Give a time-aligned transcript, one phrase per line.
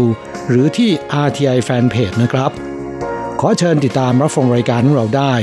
[0.49, 0.89] หรือที่
[1.25, 2.51] RTI Fanpage นะครับ
[3.39, 5.33] ขอเชิญติดตามรับฟังรายการของเราได้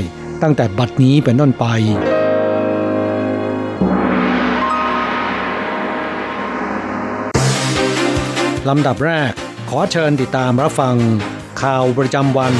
[0.41, 1.65] ตั้งแต่บัดนี้เป็นต้นไป
[8.69, 9.31] ลำดับแรก
[9.69, 10.95] ขอเชิญติดตามรับฟัง
[11.61, 12.53] ข่าวประจำวัน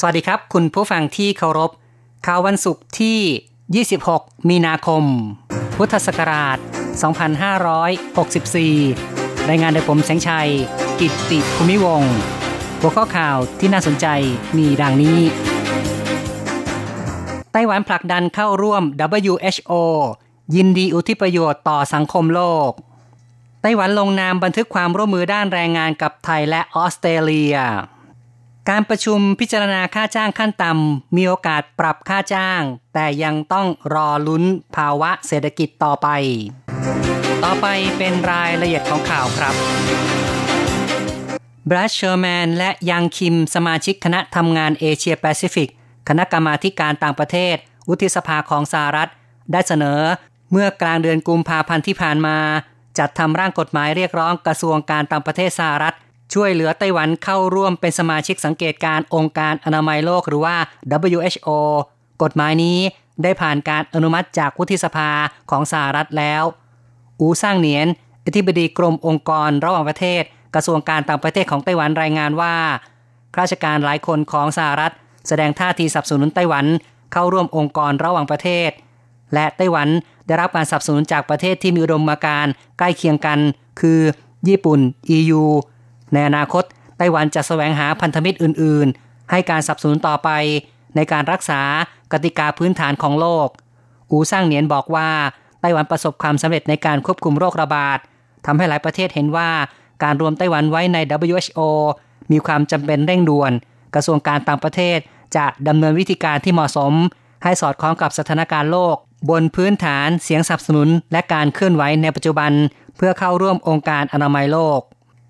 [0.00, 1.70] สวัสดีครับ คุณผู้ฟังที่เคารพ
[2.26, 3.18] ข่าววันศุกร์ที่
[4.04, 5.04] 26 มีนาคม
[5.76, 6.58] พุทธศักราช
[8.62, 10.50] 2564 รายงานโดยผมแสงชัย
[11.00, 12.02] กิตติภูมิวง
[12.80, 14.06] หัวข้อข่าวที่น่าสนใจ
[14.56, 15.18] มีดังนี้
[17.52, 18.82] ไต้หวันผลักดันเข้าร่วม
[19.22, 19.72] WHO
[20.54, 22.70] ยินดีอุทิศประโยชน์ต่อสังคมโลก
[23.62, 27.56] ไต้หวันลงนามบันทึกความร่วมมือด้านแรงงานกับไทยและออสเตรเลีย
[28.70, 32.62] การประชุมพิจารณาค่าจ้างขั้นต่ำมีโอกาสปรับค่าจ้าง
[32.94, 34.44] แต่ยังต้องรอลุ้น
[34.76, 36.08] ภาวะเศรษฐกิจต่อไป
[37.44, 37.66] ต่อไป
[37.98, 39.54] เป็นรายละเอียดของข่าวครับ
[41.70, 45.68] แบรดเชอร์แมนและยังคิมสมาชิกคณะทำงานเอเชียแปซิฟิก
[46.08, 47.56] คณะกรรมาการต่างประเทศ
[47.88, 49.10] วุฒิสภาของสหรัฐ
[49.52, 50.00] ได้เสนอ
[50.52, 52.36] เมื่อกลางเดือนกุมภาพันธ์ที่ผ่านมา
[52.98, 55.94] จัดทำร่างกฎหมายเรียกร้องกระทรวงการต่างประเทศสหรัฐ
[56.34, 60.56] ช่วยเหลือไต้หวันเข้าร่วมเป็นสมาชิกสังเกตการองค์การอนามัยโลกหรือว่า
[61.08, 61.48] WHO
[62.22, 62.78] กฎหมายนี้
[63.22, 65.10] ได้ผ่านการอนุมัติจากวุฒิสภา
[65.50, 66.42] ของสหรัฐแล้ว
[67.20, 67.86] อูสร้างเหนียน
[68.24, 70.22] อธิบดีกรมองค์กรระหว่างประเทศ
[70.54, 72.54] กระทรวงการต่างประเทศของไต้หวันรายงานว่า
[73.34, 74.92] ข้าราชการหลายคนของสหรัฐ
[75.28, 76.66] แสดงท่าทีสนับสนุนไต้หวัน
[77.12, 78.70] เข้าร่วมองค์กรระหว่างประเทศ
[79.34, 79.88] และไต้หวัน
[80.26, 83.38] ได้รับการสนับสนุนจากประเทศที่มีอุดมการณ์ใกล้เคียงกัน
[83.80, 84.00] คือ
[84.48, 84.80] ญี่ปุ่น
[85.16, 85.42] EU
[86.14, 86.64] ในอนาคต
[86.98, 90.30] ไต้หวันจะแสวงหาพันธมิตรอื่น ๆ ให้การสนับสนุนต่อไป
[90.96, 91.60] ในการรักษา
[92.12, 93.48] กติกาพื้นฐานของโลก
[94.10, 95.08] อูสร้างเหนียนบอกว่า
[95.60, 97.98] ไต้หวันประสบความสำเร็จในการควบคุมโรคระบาด
[98.46, 99.50] ทำให้หลายประเทศเห็นว่า
[100.02, 100.98] การรวมไต้หวันไว้ใน
[101.32, 101.60] WHO
[102.32, 103.52] มีความจำเป็นเร่งด่วน
[103.94, 104.98] กระทรวงการต่างประเทศ
[105.36, 106.92] จะดำเนินวิธีการที่เหมาะสม
[107.44, 108.96] ให้สอดคล้องกับสถานการณ์โลก
[109.30, 112.52] บนพื้นฐานเสียงสนับสนุน และการเคลื่อนไหวในปัจจุบัน
[112.96, 114.80] เพื่อเข้าร่วมองค์การอนามัยโลก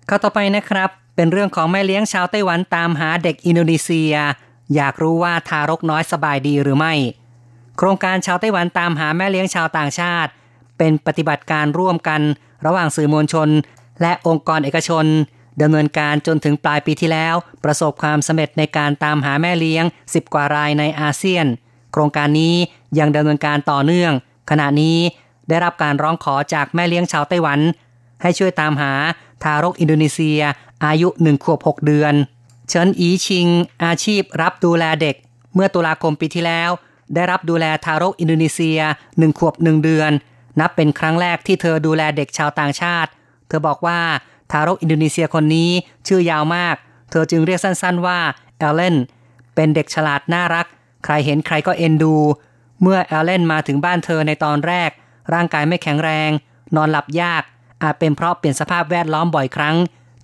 [0.09, 4.13] ข้าต่อไปนะครับ เป็นเรื่องของแม่เลี้ยงชาวไต้หวันตามหาเด็กอินโดนีเซีย
[4.75, 6.93] อยากรู้ว่าทารกน้อยสบายดีหรือไม่
[7.77, 10.31] โครงการชาวไต้หวันตามหาแม่เลี้ยงชาวต่างชาติ
[10.77, 12.21] เป็นปฏิบัติการร่วมกัน
[12.65, 13.49] ระหว่างสื่อมวลชน
[14.01, 15.05] และองค์กรเอกชน
[15.61, 21.45] ดำเนินการจนถึงปลายปีที่แล้ว ประสบความสำเร็จในการตามหาแม่เลี้ยง 10 กว่ารายในอาเซียน
[21.91, 22.55] โครงการนี้
[22.99, 24.13] ยังดำเนินการต่อเนื่อง
[24.49, 24.97] ขณะนี้
[25.49, 27.59] ได้รับการร้องขอจากแม่เลี้ยงชาวไต้หวัน
[28.21, 28.91] ให้ช่วยตามหา
[29.45, 30.41] ทารกอินโดนีเซีย
[30.85, 32.13] อายุหนึ่งขวบ 6 เดือน
[32.69, 33.47] เฉินอีชิง
[33.83, 35.15] อาชีพรับดูแลเด็ก
[35.53, 36.69] เมื่อตุลาคมปีที่แล้ว
[37.15, 38.79] ได้รับดูแลทารกอินโดนีเซีย
[39.19, 40.11] หนึ่งขวบหนึ่งเดือน
[40.59, 43.09] นับเป็นครั้งแรกที่เธอดูแลเด็กชาวต่างชาติ
[43.47, 43.99] เธอบอกว่า
[44.51, 45.69] ทารกอินโดนีเซียคนนี้
[46.07, 46.75] ชื่อยาวมาก
[47.11, 48.19] เธอจึงเรียกสั้นๆว่า
[48.57, 48.95] เอลเลน
[49.55, 50.67] เป็นเด็กฉลาดน่ารัก
[51.03, 52.15] ใครเห็นใครก็เอ็นดู
[52.81, 54.89] เมื่อเอลเลนมาถึงบ้านเธอในตอนแรก
[55.33, 56.29] ร่างกายไม่แข็งแรง
[56.75, 57.43] นอนหลับยาก
[57.83, 59.75] อาจเป็นเพราะเปลี่ยนสภาพแวดล้อมบ่อยครั้ง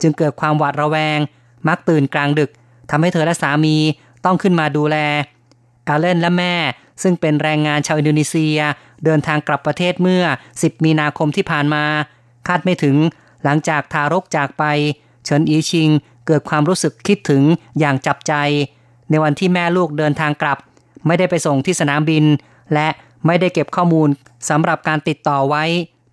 [0.02, 1.20] จึงเกิดความหวาดระแวง
[1.68, 2.52] มักตื่นกลางดึก
[2.90, 3.76] ทำให้เธอและสามี
[4.26, 4.98] ต้องขึ้นมาดูแล
[5.86, 6.56] เอลเลนและแม่
[7.04, 8.58] ซึ่งเป็นแรงงานชาวอินโดนีเซีย
[9.06, 10.24] เดินทางกลับประเทศเมื่อ
[10.56, 11.84] 10 มีนาคมที่ผ่านมา
[12.48, 12.96] คาดไม่ถึง
[13.44, 14.64] หลังจากทารกจากไป
[15.26, 15.90] เฉินอีชิง
[16.28, 17.44] เกิดความรู้สึกคิดถึง
[17.80, 18.34] อย่างจับใจ
[19.10, 20.58] ในวันที่แม่ลูกเดินทางกลับ
[21.08, 22.26] ไม่ได้ไปส่งที่สนามบิน
[22.74, 22.88] และ
[23.26, 24.10] ไม่ได้เก็บข้อมูล
[24.50, 25.64] สำหรับการติดต่อไว้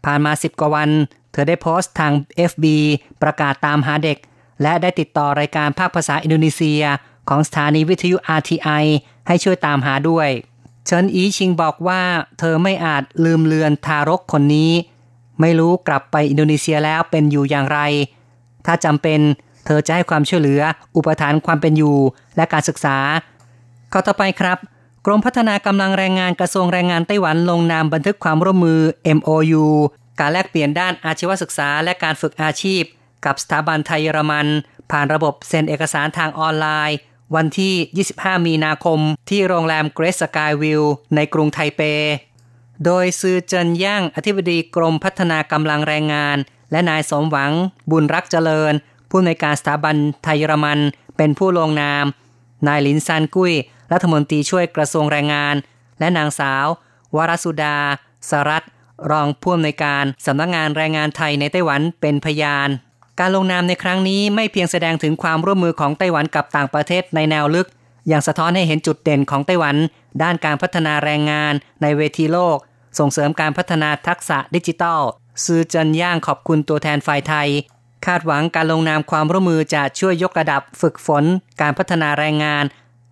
[0.05, 0.91] ผ่านมาสิบกว่าวัน
[1.39, 2.13] ธอได้โพสต์ทาง
[2.51, 2.65] FB
[3.23, 4.19] ประกาศตามหาเด็ก
[4.63, 6.83] และได้ติดต่อรายการภาคภาษาอินโดนีเซีย
[7.29, 8.85] ของสถานีวิทยุ RTI
[9.27, 10.29] ให้ช่วยตามหาด้วย
[10.87, 12.03] เฉินอีชิงบอกว่า
[12.39, 14.73] เธอไม่อาจลืมเลือนทารกคนนี้
[15.41, 17.81] ไม่รู้กลับไปอินโดนีเซียแล้วเป็นอยู่อย่างไร
[18.67, 19.21] ถ้าจำเป็น
[19.67, 20.63] เธอจะให้ความช่วยเหลือ
[20.97, 21.97] อุปทานความเป็นอยู่
[22.37, 22.97] และการศึกษา
[23.93, 24.59] ข้อต่อไปครับ
[25.07, 28.81] กรมพัฒนากำลังแรงงานกระทรวงแรงงานไต้หวันลงนามบันทึกความร่วมมือ
[29.17, 29.65] MOU
[30.19, 32.83] การแลกเปลี่ยนด้านอาชีวศึกษาและการฝึกอาชีพ
[33.25, 34.47] กับสถาบันไทยเยอรมัน
[34.91, 36.97] ผ่านระบบเซ็นเอกสารทางออนไลน์
[37.37, 39.01] วันที่ 25 มีนาคม
[39.31, 40.83] ที่โรงแรมเกรสกายวิว
[41.15, 41.81] ในกรุงไทเป
[42.85, 46.37] โดยซือเจินย่างอธิบดีกรมพัฒนากำลังแรงงาน
[46.73, 47.53] และนายสมหวัง
[47.91, 48.73] บุญรักเจริญ
[49.11, 50.79] ผู้ในการสถาบันไทยเยอรมัน
[51.17, 52.05] เป็นผู้ลงนาม
[52.67, 53.53] นายลินซานกุ้ย
[53.93, 55.55] รัฐมนตรีช่วยกระทรวงแรงงาน
[55.99, 56.67] และนางสาว
[57.17, 57.77] วรสุดา
[58.31, 58.63] สรัต
[59.11, 62.69] รองผู้อำนวยการสำนักงงานแรงงานไทยในไต้หวันเป็นพยาน
[63.21, 67.69] การลงนามในครั้งนี้ไม่เพียงแสดงถึงความร่วมมือของไต้หวันกับต่างประเทศในแนวลึก
[68.09, 69.77] อย่างสะท้อนให้เห็นจุดเด่นของไต้หวัน
[70.23, 71.53] ด้านการพัฒนาแรงงาน
[71.83, 72.59] ในเวทีโลก
[72.99, 75.01] ส่งเสริมการพัฒนาทักษะดิจิทัล
[75.45, 77.49] ซือจันย่างขอบคุณตัวแทนฝ่ายไทย
[78.07, 81.25] คาดหวังการลงนามความร่วมมือจะช่วยยกระดับฝึกฝน
[81.61, 82.65] การพัฒนาแรงงาน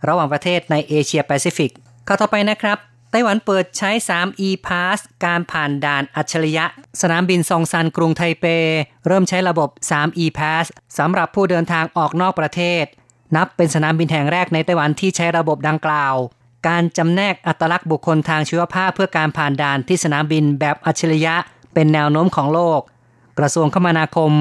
[0.09, 1.71] ระหว่างประเทศในเอเชียแปซิฟิก
[2.06, 2.79] ข้อต่อไปนะครับ
[3.17, 6.65] ไต้หวันเปิดใช้ 3 e-pass การผ่านด่านอัจฉริยะ
[7.01, 8.45] สนามบินซองซันกรุงไทเป
[9.07, 10.65] เริ่มใช้ระบบ 3 e-pass
[10.99, 12.85] สำหรับผู้เดินทางออกนอกประเทศ
[13.37, 16.15] นับเป็นสนามบินแห่งแรกในไต้หวันที่ใช้ระบบดังกล่าว
[16.69, 21.35] การจำแนกอัตลักษณ์บุคคลทางชีวภาพเพื่อการผ่านด่านที่สนามบินแบบอัจฉริยะ
[21.75, 22.81] เป็นแนวโน้มของโลก
[23.39, 24.33] กระทรวงคมนาคม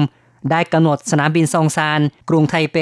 [0.50, 2.76] ได้กำหนดสนามบินซองซานกรุงไทเป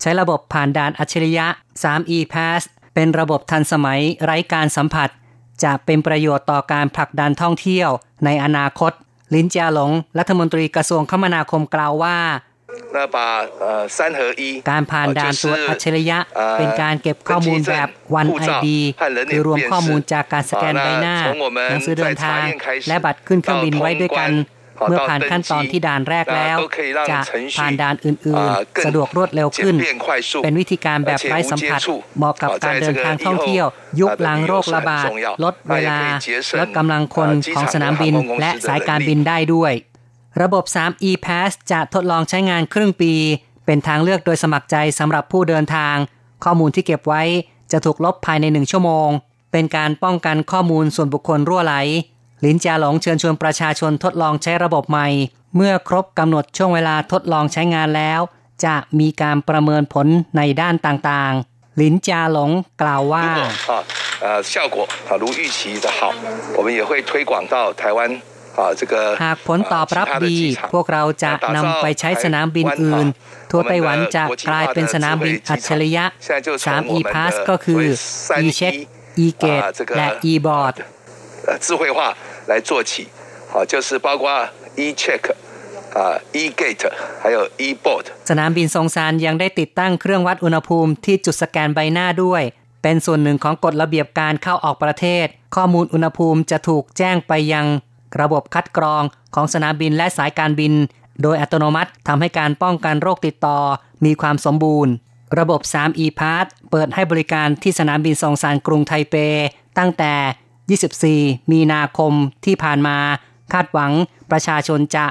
[0.00, 1.46] ใช้ระบบผ่านด่านอัจฉริยะ
[1.82, 2.62] 3 e-pass
[2.94, 5.08] เป็นระบบทันสมัยไร้การสัมผัส
[5.64, 7.90] จะเป็นประโยชน์ต่อการผลักดันท่องเที่ยว
[8.24, 8.92] ในอนาคต
[9.34, 12.18] ลินจาหลง รัฐมนตรีกระทรวงคมนาคมกล่าวว่า
[14.70, 16.18] การผ่านด่านตรวจอัจฉริยะ
[16.58, 18.80] เป็นการเก็บข้อมูลแบบวันไอดี
[19.32, 21.16] คือรวมข้อมูลจากการสแกนใบหน้า
[21.70, 22.44] หนังสือเดินทาง
[22.88, 24.30] และบัตรขึ้นเครื่องบินไว้ด้วยกัน
[24.88, 26.58] เมื่อผ่านขั้นตอนที่ด่านแรกแล้ว
[27.10, 27.20] จะ
[27.58, 29.74] ผ่านด่านอื่นๆ สะดวกรวดเร็วขึ้น
[30.44, 31.80] เป็นวิธีการแบบไร้สัมผัส
[32.18, 33.66] เหมาะกับการเดินทางท่องเที่ยว
[34.00, 35.04] ยุคหลังโรคระบาด
[35.44, 35.98] ลดเวลา
[36.60, 39.72] ลดกำลังคนของสนามบิน และสายการบินได้ด้วย
[40.42, 43.12] ระบบ 3 e-pass จะทดลองใช้งานครึ่งปี
[43.66, 45.96] เป็นทางเลือกโดยสมัครใจสำหรับผู้เดินทาง
[46.44, 47.22] ข้อมูลที่เก็บไว้
[47.72, 49.08] จะถูกลบภายในหนึ่งชั่วโมง
[49.52, 51.74] เป็นการป้องกันข้อมูลส่วนบุคคลรั่วไหล
[52.45, 55.07] ลินจาหลงเชิญชวนประชาชนทดลองใช้ระบบใหม่
[55.55, 58.19] เมื่อครบกำหนดช่วงเวลาทดลองใช้งานแล้ว
[58.65, 60.07] จะมีการประเมินผล
[60.37, 62.51] ในด้านต่างๆ ลินจาหลง
[62.81, 63.27] กล่าวว่า
[64.53, 64.77] 效果
[65.21, 65.99] 如预期的好
[66.57, 67.99] 我们也会推广到台湾
[69.23, 70.37] หากผลตอบรับดี
[70.73, 73.05] พวกเราจะนำไปใช้สนามบินอื่น
[73.51, 76.05] ทั่วไต้หวันจะกลายเป็นสนามบินอัจฉริยะ
[76.55, 77.83] 3 e-pass ก็คือ
[78.43, 78.75] e-check
[79.25, 79.65] e-gate
[79.97, 80.75] และ e-board
[81.65, 81.99] 智慧化
[82.49, 82.91] 来做起，
[83.51, 84.25] 好，就是包括
[84.75, 85.23] e check
[85.93, 85.99] 啊
[86.39, 86.85] e gate
[87.21, 92.43] 还有 e board สนามบินทรงซานยังได้ติดตั้งเครื่องวัดอุณหภูมิที่จุดสแกนใบหน้าด้วย
[92.83, 95.25] เป็นส่วนหนึ่งของกฎระเบียบการเข้าออกประเทศ
[95.55, 97.65] ข้อมูลอุณหภูมิจะถูกแจ้งไปยัง
[98.21, 99.03] ระบบคัดกรอง
[99.35, 100.73] ของสนามบินและสายการบิน
[101.21, 103.59] โดยอัตโนมัติทำให้การป้องกันโรคติดต่อ
[104.05, 104.93] มีความสมบูรณ์
[105.39, 109.15] ระบบ 3 e-pass เปิดให้บริการที่สนามบินซองซานกรุงไทเป
[109.77, 110.13] ตั้งแต่
[110.78, 112.12] 24 มีนาคม
[112.44, 112.96] ที่ผ่านมา
[113.52, 113.92] คาดหวัง
[114.30, 115.06] ประชาชนจะ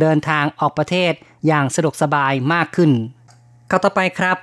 [0.00, 1.12] เดินทางออกประเทศ
[1.46, 2.90] อย่างสะดวกสบายมากขึ้น
[3.70, 4.38] ข้าต่อไปครับ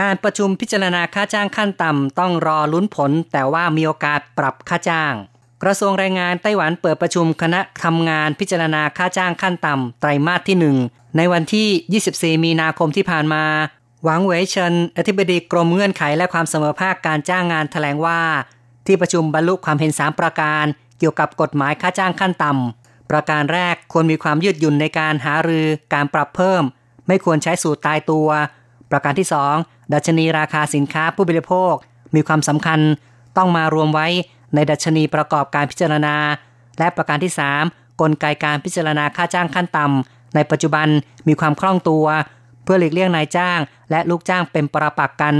[0.00, 5.14] การประชุมพิจารณาค่าจ้างขั้นต่ำต้องรอลุ้นผล แต่ว่ามีโอกาสปรับค่าจ้าง
[5.62, 13.44] กระทรวงแรงงานไต้หวันเปิดประชุมคณะทำงานพิจารณาค่าจ้างขั้นต่ำไตรมาสที่ 1 ในวันที่ 24 มีนาคมที่ผ่านมา
[14.04, 18.20] หวังเวยเชินอธิบดีกรมเงื่อนไขและความเสมอภาคการจ้างงานแถลงว่า
[18.88, 20.64] ที่ประชุมบรรลุความเห็น 3 ประการ
[20.98, 26.62] เกี่ยวกับกฎหมายค่าจ้างขั้นต่ำ ประการแรกควรมีความยืดหยุ่นในการหารือการปรับเพิ่ม
[27.08, 28.28] ไม่ควรใช้สูตรตายตัว
[28.90, 29.28] ประการที่
[29.60, 31.74] 2 ดัชนีราคาสินค้าผู้บริโภค
[32.14, 32.80] มีความสำคัญ
[33.36, 34.06] ต้องมารวมไว้
[34.54, 36.16] ในดัชนีประกอบการพิจารณา
[36.78, 37.32] และประการที่
[37.66, 40.88] 3 กลไกการพิจารณาค่าจ้างขั้นต่ำในปัจจุบัน
[41.28, 42.06] มีความคล่องตัว
[42.64, 43.58] เพื่อหลีกเลี่ยงนายจ้าง
[43.90, 45.34] และลูกจ้างเป็นประปักกัน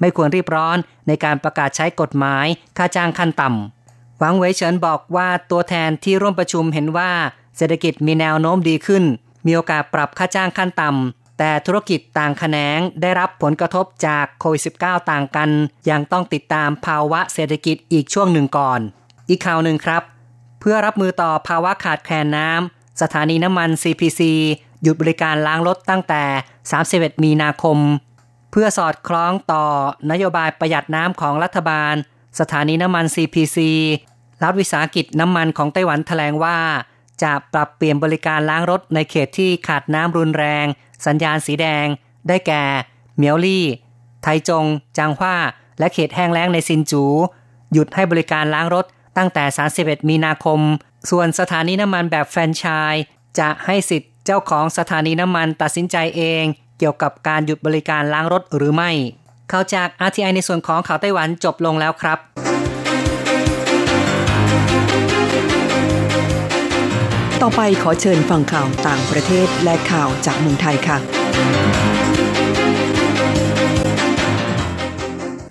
[0.00, 0.76] ไม่ควรรีบร้อน
[1.06, 7.10] ในการประกาศใช้กฎหมายค่าจ้างขั้นต่ำหวังเวยเฉินบอกว่าตัวแทนที่ร่วมประชุมเห็นว่า
[7.56, 9.04] เศรษฐกิจมีแนวโน้มดีขึ้น
[9.46, 15.50] มีโอกาสปรับค่าจ้างขั้นต่ำแต่ธุรกิจต่างแขนงได้รับผลกระทบจากโควิด -19 ต่างกัน
[15.90, 18.80] ยังต้องติดตามภาวะเศรษฐกิจอีกช่วงหนึ่งก่อน
[19.28, 20.02] อีกข่าวหนึ่งครับ
[20.60, 24.20] เพื่อรับมือต่อภาวะขาดแคลนน้ำสถานีน้ำมัน CPC
[24.82, 26.22] หยุดบริการล้างรถตั้งแต่
[26.74, 27.78] 31 มีนาคม
[28.50, 29.64] เพื่อสอดคล้องต่อ
[30.10, 31.94] นโยบายประหยัดน้ำของรัฐบาล
[32.40, 33.58] สถานีน้ำมัน CPC
[34.42, 36.58] รัฐวิสาหกิจน้ำมันของไต้หวันแถลงว่า
[37.22, 40.66] จะปรับเปลี่ยนบริการล้างรถในเขตที่ขาดน้ำรุนแรง
[41.06, 41.86] สัญญาณสีแดง
[42.28, 42.64] ได้แก่
[43.16, 43.66] เมียวลี่
[44.22, 44.64] ไทจง
[44.98, 45.36] จางฮว้า
[45.78, 47.04] และเขตแห้งแล้งในซินจู
[47.72, 48.84] หยุดให้บริการล้างรถ
[49.16, 49.44] ตั้งแต่
[49.76, 50.60] 31 มีนาคม
[51.10, 53.04] ส่วนสถานีน้ำมันแบบแฟรนไชส์
[53.38, 56.44] จะให้สิทธิ์เจ้าของสถานีน้ำมันตัดสินใจเอง
[56.80, 58.90] เกี่ยวกับการหยุดบริการล้างรถหรือไม่
[59.52, 62.18] ข่าวจาก RTI ในส่วนของข่าวไต้หวันจบลงแล้วครับ
[67.42, 70.98] ต่อไปขอเชิญฟังข่าวต่างประเทศและข่าวจากเมืองไทยค่ะ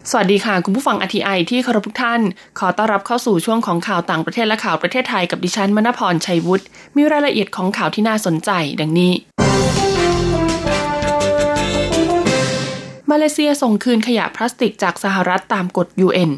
[0.09, 2.21] สวัสดีค่ะ คุณผู้ฟัง RTI ที่เคารพทุกท่าน
[2.59, 9.11] ขอต้อนรับเข้าสู่ช่วงของข่าวต่างประเทศและข่าวประเทศไทยกับดิฉันมณพรชัยวุฒิมีรายละเอียดของข่าวที่น่าสนใจ ดังนี้
[13.11, 16.31] มาเลเซียส่งคืนขยะพลาสติกจากสหรัฐตามกฎ UN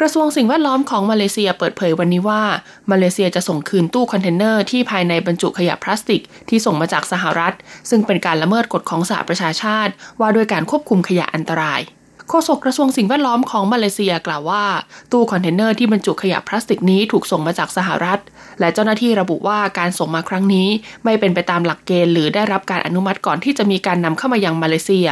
[0.00, 2.42] กระทรวงสิ่งแวดล้อมของมาเลเซียเปิดเผยวันนี้ว่า
[2.90, 7.54] มาเลเซียจะส่งคืนตู้คอนเทนเนอร์ที่ภายในบรรจุขยะพลาสติกที่ส่งมาจากสหรัฐ
[7.90, 11.80] ซึ่งเป็นการละเมิดกฎของสหประชาชาติ ว่าด้วยการควบคุมขยะอันตราย
[12.28, 14.64] โฆษกกระทรวงสิ่งแวดล้อมของมาเลเซียกล่าวว่า
[15.12, 18.20] ตู้คอนเทนเนอร์ที่บรรจุขยะพลาสติกนี้ถูกส่งมาจากสหรัฐ
[18.60, 20.68] และเจ้าหน้าที่ระบุว่าการส่งมาครั้งนี้
[21.04, 25.08] ไม่เป็นไปตามหลักเกณฑ์หรือได้รับการอนุมัติก่อนที่จะมีการนำเข้ามายังมาเลเซีย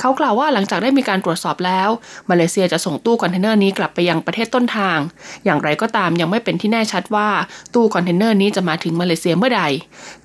[0.00, 1.88] เขากล่าวว่าหลังจากได้มีการตรวจสอบแล้ว
[2.30, 4.98] มาเลเซียจะส่งตู้คอนเทนเนอร์นี้กลับไปยังประเทศต้นทาง
[5.44, 7.28] อย่างไรก็ตามยังไม่เป็นที่แน่ชัดว่า
[7.74, 9.62] ตู้คอนเทนเนอร์นี้จะมาถึงมาเลเซียเมื่อใด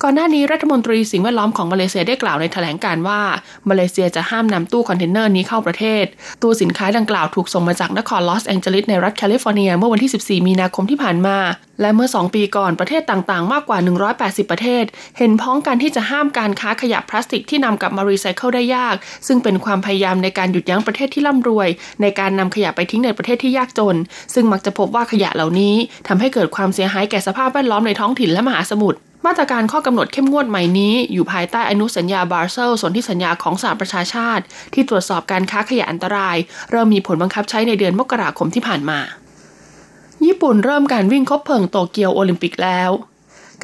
[0.02, 3.22] ก่อนหน้านี้รัฐมนตรีสิ่งแวดล้อมของมาเลเซียได้กล่าวในแถลงการว่า
[3.70, 6.06] มาเลเซียจะห้ามนำตู้คอนเทนเนอร์นี้เข้าประเทศ
[6.42, 11.38] ตู้สินค้าดังกล่าวถูกส่งมาจากนครลอสแองเจลิสในรัฐแคลิฟอร์เนียเมื่อวันที่ 14 มีนาคมที่ผ่านมา
[11.82, 13.80] และเมื่อ 2 ปีก่อนประเทศต่างๆ มากกว่า
[14.16, 14.84] 180 ประเทศ
[15.18, 18.96] เห็นพ้องกันที่จะห้ามการค้าขยะพลาสติกที่นำกลับมารีไซเคิลได้ยาก
[19.28, 21.70] ซึ่งเป็นความพยายามในการหยุดยั้งประเทศที่ร่ำรวย
[22.02, 23.96] ในการนำขยะไปทิ้งในประเทศที่ยากจน
[24.34, 25.76] ซึ่งมักจะพบว่าขยะเหล่านี้
[26.08, 34.44] ทำให้เกิดความเสียหายแก่สภาพแวดล้อมในท้องถิ่นและมหาสมุทรมาตรการข้อกำหนดเข้มงวดใหม่นี้ อยู่ภายใต้อนุสัญญาบาร์เซลส่วนที่สัญญาของสหประชาชาติ
[34.74, 36.38] ที่ตรวจสอบการค้าขยะอันตราย
[36.72, 39.00] เริ่มมีผลบังคับใช้ในเดือนมกราคมที่ผ่านมา
[40.26, 42.92] ญี่ปุ่นเริ่มการวิ่งคบเพลิงโตเกียวโอลิมปิกแล้ว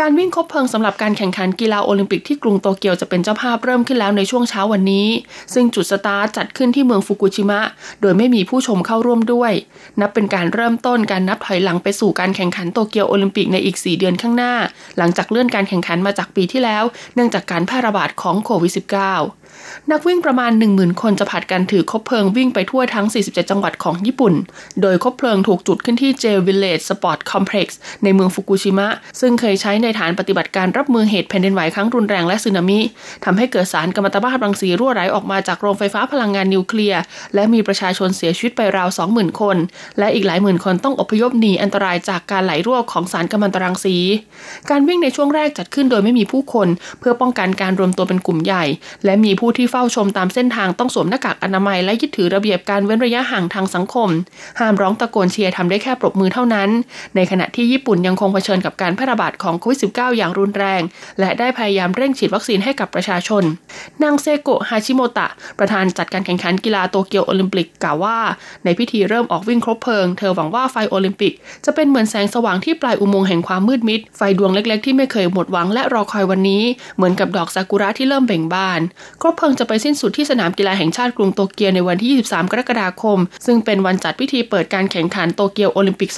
[0.01, 5.07] การวิ่งคบเพลิงสำหรับการแข่งขันกีฬาโอลิมปิกที่กรุงโตเกียวจะเป็นเจ้าภาพเริ่มขึ้นแล้วในช่วงเช้าวันนี้
[5.53, 7.61] ซึ่งจุดสตาร์ทจัดขึ้นที่เมืองฟุกุชิมะ
[8.01, 9.51] โดยไม่มีผู้ชมเข้าร่วมด้วย
[9.99, 14.53] นับเป็นการเริ่มต้นการนับถอยหลังไปสู่การแข่งขันโตเกียวโอลิมปิกในอีก 4 เดือนข้างหน้า
[14.97, 16.83] หลังจากเลื่อนการแข่งขันมาจากปีที่แล้ว
[17.15, 19.44] เนื่องจากการแพร่ระบาดของโควิด -19
[19.91, 24.33] นักวิ่งประมาณ 10,000 คนจะผลัดกันถือคบเพลิงวิ่งไปทั่วทั้ง 47 จังหวัดของญี่ปุ่น
[24.81, 28.87] โดยคบเพลิงถูกจุดขึ้นที่ J-Village Sport Complex ในเมืองฟุกุชิมะ
[29.21, 32.79] ซึ่งเคยใช้ในฐานปฏิบัติการรับมือเหตุแผ่นดินไหวครั้งรุนแรงและสึนามิ
[33.25, 37.01] ทำให้เกิดสารกัมมันตภาพรังสีรั่วไหลออกมาจากโรงไฟฟ้าพลังงานนิวเคลียร์
[37.35, 39.57] และมีประชาชนเสียชีวิตไปราว 20,000 คน
[39.99, 43.95] และอีกหลายหมื่นคนต้องอพยพหนีอันตรายจากการไหลรั่วของสารกัมมันตรังสี
[44.69, 46.67] การวิ่งในช่วงแรกจัดขึ้นโดยไม่มีผู้คน
[46.99, 48.65] เพื่อป้องกันการรวมตัวเป็นกลุ่มใหญ่
[49.05, 54.09] และมีผู้ที่ฝ้าชมตามเส้นทางต้องสวมหน้ากากอนามัยและยึดถือระเบียบการเว้นระยะห่างทางสังคม
[54.59, 56.69] ห้ามร้องตะโกนเชียร์ทำได้แค่ปรบมือเท่านั้น
[57.15, 60.81] ในขณะที่ญี่ปุ่นยังคงเผชิญกับการแพร่ระบาดของโควิด -19 อย่างรุนแรง
[61.19, 63.43] และได้พยายามเร่งฉีดวัคซีนให้กับประชาชน
[64.03, 65.27] นางเซโกะฮาชิโมโตะ
[65.59, 68.17] ประธานจัดการแข่งขันกีฬาโตเกียวโอลิมปิกกล่าวว่า
[68.63, 71.33] ในพิธีเริ่มออกวิ่งคบเพลิง เธอหวังว่าไฟโอลิมปิก
[71.65, 76.63] จะเป็นเหมือนแสงสว่างที่ปลายอุโมงค์แห่งความมืดมิด ไฟดวงเล็ก ๆ ที่ไม่เคยหมดหวังและรอคอยวันนี้
[76.95, 78.81] เหมือนกับดอกซากุระที่เริ่มเบ่งบาน
[79.21, 86.11] คบเพลิงจะไปสิ้นสุดที่สนามกีฬาแห่งชาติกรุงโตเกียวในวันที่ 23 กรกฎาคม ซึ่งเป็นวันจัดพิธีเปิดการแข่งขันโตเกียวโอลิมปิก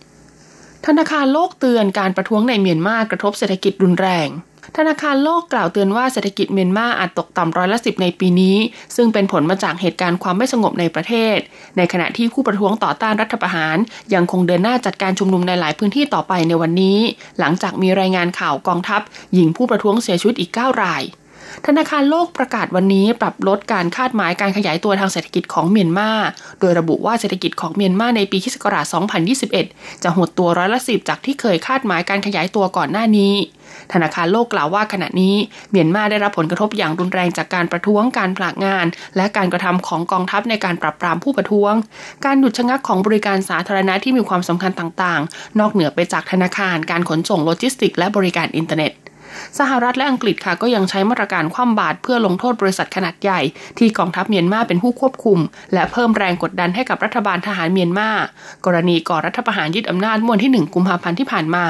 [0.00, 4.28] 2020 ธนาคารโลกเตือนการประท้วงในเมียนมากระทบเศรษฐกิจรุนแรง
[4.76, 8.56] ธนาคารโลกกล่าวเตือนว่าเศรษฐกิจเมียนมาอาจตกต่ำร้อยละสิบในปีนี้
[8.96, 11.36] ซึ่งเป็นผลมาจากเหตุการณ์ความไม่สงบในประเทศ
[11.76, 13.76] ในขณะที่ผู้ประท้วงต่อต้านรัฐประหาร
[14.14, 16.98] ยังคงเดินหน้าจัดการชุมนุมในหลายพื้นที่ต่อไปในวันนี้
[17.38, 19.00] หลังจากมีรายงานข่าวกองทัพ
[19.38, 21.02] ยิงผู้ประท้วงเสียชีวิตอีก 9 ราย
[21.66, 26.10] ธนาคารโลกประกาศวันนี้ปรับลดการคาดหมายการขยายตัวทางเศรษฐกิจของเมียนมา
[26.60, 28.56] โดยระบุว่าเศรษฐกิจของเมียนมาในปีคศ
[29.24, 33.34] 2021 จะหดตัวร้อยละสิบจากที่เคยคาดหมายการขยายตัวก่อนหน้านี้
[33.92, 35.34] ธนาคารโลกกล่าวว่าขณะนี้
[35.70, 41.72] เมียนมาได้รับผลกระทบอย่างรุนแรงจากการประท้วงการผละงาน และการกระทำของกองทัพในการปราบปรามผู้ประท้วง
[42.24, 48.92] การหยุดชะงักของบริการสาธารณะที่มีความสำคัญต่างๆ นอกเหนือไปจากธนาคารการขนส่งโลจิสติก และบริการอินเทอร์เน็ต
[49.58, 53.40] สหรัฐและอังกฤษค่ะก็ยังใช้มาตรการคว่ำบาตรเพื่อลงโทษบริษัทขนาดใหญ่
[53.78, 55.38] ที่กองทัพเมียนมาเป็นผู้ควบคุม
[55.74, 58.10] และเพิ่มแรงกดดันให้กับรัฐบาลทหารเมียนมา
[58.66, 61.66] กรณีก่อรัฐประหารยึดอำนาจเมื่อวันที่ 1 กุมภาพันธ์ที่ผ่านมา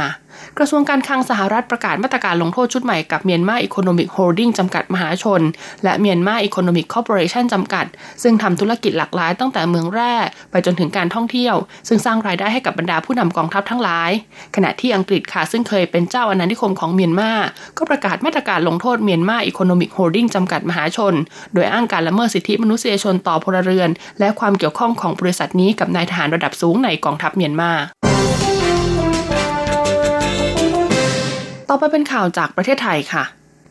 [0.58, 5.42] กระทรวงการคลังสหรัฐประกาศมาตรการลงโทษชุดใหม่กับเมียนมา Economic Holding จำกัดมหาชน
[5.84, 7.86] และเมียนมา Economic Corporation จำกัด
[8.22, 10.14] ซึ่งทำธุรกิจหลากหลายตั้งแต่เมืองแร่
[10.50, 11.54] ไปจนถึงการท่องเที่ยว
[11.88, 14.10] ซึ่งสร้างรายได้ให้กับบรรดาผู้นำกองทัพทั้งหลาย
[14.56, 17.30] ขณะที่อังกฤษค่ะซึ่งเคยเป็นเจ้าอาณานิคมของเมียนมา
[17.78, 21.14] ก็ประกาศมาตรการลงโทษเมียนมา Economic Holding จำกัดมหาชน
[21.54, 27.72] โดยอ้างการละเมิดสิทธิมนุษยชนต่อพลเรือน และความเกี่ยวข้องของบริษัทนี้กับนายทหารระดับสูงในกองทัพเมียนมา
[31.72, 33.24] ต่อไปเป็นข่าวจากประเทศไทยค่ะ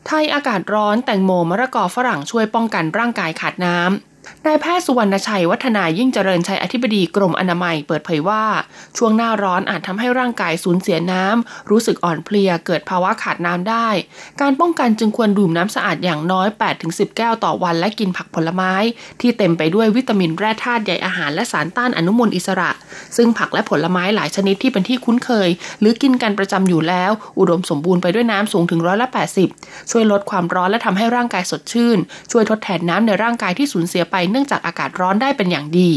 [0.08, 4.09] ไทยอากาศร้อนแตงโมมะละกอฝรั่งช่วยป้องกันร่างกายขาดน้ำ
[4.46, 8.44] นายแพทย์สุวรรณชัยวัฒนายิ่งเจริญชัยอธิบดีกรมอนามัยเปิดเผยว่า
[8.98, 13.88] ช่วงหน้าร้อนอาจทำให้ร่างกายสูญเสียน้ำรู้สึกอ่อนเพลียเกิดภาวะขาดน้ำได้
[14.42, 16.48] การป้องกันจึงควรดื่มน้ำสะอาดอย่างน้อย
[16.82, 18.74] 8-10 แก้วต่อวันและกินผักผลไม้
[19.22, 22.72] ที่เต็มไปด้วยวิตามินแร่ธาตุใยอาหารและสารต้านอนุมูลอิสระ
[23.18, 25.50] ซึ่งผักและผลไม้หลายชนิดที่เป็นที่คุ้นเคย
[25.80, 29.08] หรือกินกันประจำอยู่แล้ว อุดมสมบูรณ์ไปด้วยน้ำสูงถึงร้อยละ
[29.50, 31.98] 80ช่วยลดความร้อนและทำให้ร่างกายสดชื่น
[32.32, 35.92] ช่วยทดแทนน้ำในร่างกายที่สูญเสียไปเนื่องจากอากาศร้อนได้เป็นอย่างดี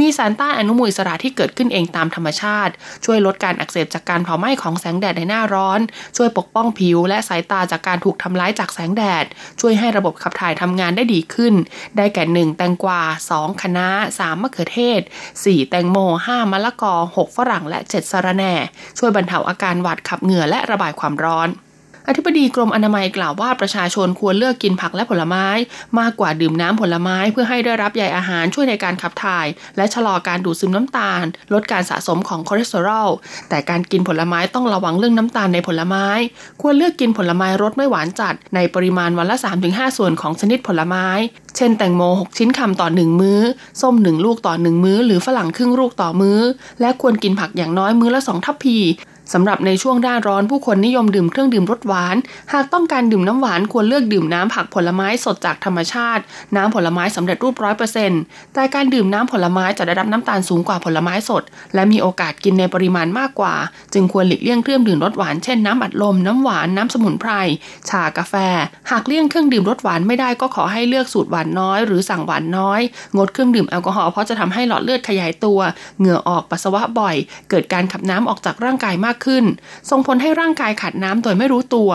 [0.00, 2.72] มีสารต้านอนุมูลอิสระที่เกิดขึ้นเองตามธรรมชาติ
[3.04, 5.80] ช่วยลดการอักเสบจากการเผาไหม้ของแสงแดดในหน้าร้อน
[6.16, 9.24] ช่วยปกป้องผิวและสายตาจากการถูกทำร้ายจากแสงแดด
[9.60, 11.54] ช่วยให้ระบบขับถ่ายทำงานได้ดีขึ้น
[11.96, 15.00] ได้แก่ 1 แตงกวา 2 คะน้า 3 มะเขือเทศ
[15.34, 15.98] 4 แตงโม
[16.28, 18.54] 5 มะละกอ 6 ฝรั่ง และ 7 สะระแหน่
[18.98, 21.50] ช่วยบรรเทาอาการหวัดขับเหงื่อและระบายความร้อน
[22.10, 25.46] อธิบดีกรมอนามัยกล่าวว่าประชาชนควรเลือกกินผักและผลไม้
[25.98, 33.08] มากกว่าดื่มน้ำผลไม้เพื่อให้ได้รับใยอาหารช่วยในการขับถ่าย และชะลอการดูดซึมน้ำตาล ลดการสะสมของคอเลสเตอรอล
[33.48, 36.06] แต่การกินผลไม้ต้องระวังเรื่องน้ำตาลในผลไม้
[36.62, 39.36] ควรเลือกกินผลไม้รสไม่หวานจัด ในปริมาณวันละ
[39.66, 41.06] 3-5 ส่วนของชนิดผลไม้
[41.56, 43.40] เช่น แตงโม 6 ชิ้นคำต่อ 1 มื้อ
[43.80, 46.40] ส้ม 1 ลูกต่อ 1 มื้อ หรือฝรั่งครึ่งลูกต่อมื้อ
[46.80, 48.78] และควรกินผักอย่างน้อยมื้อละ 2 ทัพพี
[49.32, 52.16] สำหรับในช่วงหน้าร้อนผู้คนนิยมดื่มเครื่องดื่มรสหวาน
[52.52, 56.22] หากต้องการดื่มน้ำหวานควรเลือกดื่มน้ำผักผลไม้สดจากธรรมชาติ
[56.56, 58.20] น้ำผลไม้สำเร็จรูปร้อยเปอร์เซ็นต์
[58.54, 61.42] แต่การดื่มน้ำผลไม้จะได้รับน้ำตาลสูงกว่าผลไม้สด
[61.74, 63.54] และมีโอกาสกินในปริมาณมากกว่า
[63.94, 67.32] จึงควรหลีกเลี่ยงเครื่องดื่มรสหวานเช่นน้ำอัดลม น้ำหวาน น้ำสมุนไพร
[67.88, 68.34] ชากาแฟ
[68.90, 72.80] หากเลี่ยงเครื่องดื่มรสหวานไม่ได้ก็ขอให้เลือกสูตรหวานน้อย หรือสั่งหวานน้อย
[73.16, 75.58] งดเครื่องดื่มแอลกอฮอล์เพราะจะทำให้หลอดเลือดขยายตัว
[75.98, 77.16] เหงื่อออกปัสสาวะบ่อย
[77.50, 79.44] เกิดการขับน้ำออกจากร่างกายมากขึ้น
[79.90, 81.90] ส่งผลให้ร่างกายขาดน้ำโดยไม่รู้ตัว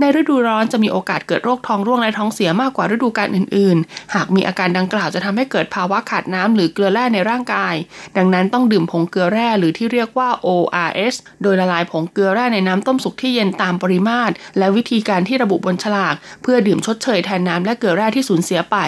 [0.00, 7.74] ในฤดูร้อนจะมีโอกาสเกิดโรคท้องร่วงและท้องเสียมากกว่าฤดูกาลอื่น ๆ หากมีอาการดังกล่าวจะทำให้เกิดภาวะขาดน้ำหรือเกลือแร่ในร่างกาย
[8.16, 18.78] ดังนั้นต้องดื่มผงเกลือแร่หรือที่เรียกว่า ORS โดยละลายผงเกลือแร่ในน้ำต้มสุกที่เย็นตามปริมาตร และวิธีการที่ระบุบนฉลาก เพื่อดื่มชดเชยแทนน้ำและเกลือแร่ที่สูญเสียไป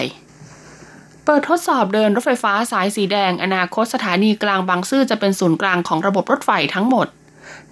[1.25, 7.07] เปิดทดสอบเดินรถไฟฟ้าสายสีแดง อนาคตสถานีกลางบางซื่อจะเป็นศูนย์กลางของระบบรถไฟทั้งหมด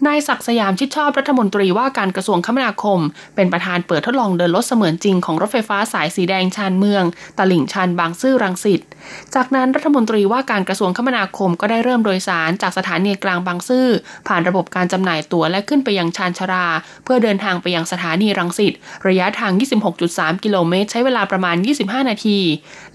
[0.05, 2.99] นายศักสยามชิดชอบรัฐมนตรีว่าการกระทรวงคมนาคม
[3.35, 7.03] เป็นประธานเปิดทดลองเดินรถเสมือนจริงของรถไฟฟ้าสายสีแดงชานเมือง
[7.37, 8.81] ตลิ่งชันบางซื่อรังสิต
[9.35, 13.87] จากนั้นรัฐมนตรีว่าการกระทรวงคมนาคมก็ได้เริ่มโดยสารจากสถานีกลางบางซื่อ
[14.27, 16.67] ผ่านระบบการจำหน่ายตั๋วและขึ้นไปยังชานชารา
[17.03, 18.73] เพื่อเดินทางไปยังสถานีรังสิต
[19.07, 19.51] ระยะทาง
[19.99, 22.39] 26.3 กิโลเมตร ใช้เวลาประมาณ 25 นาที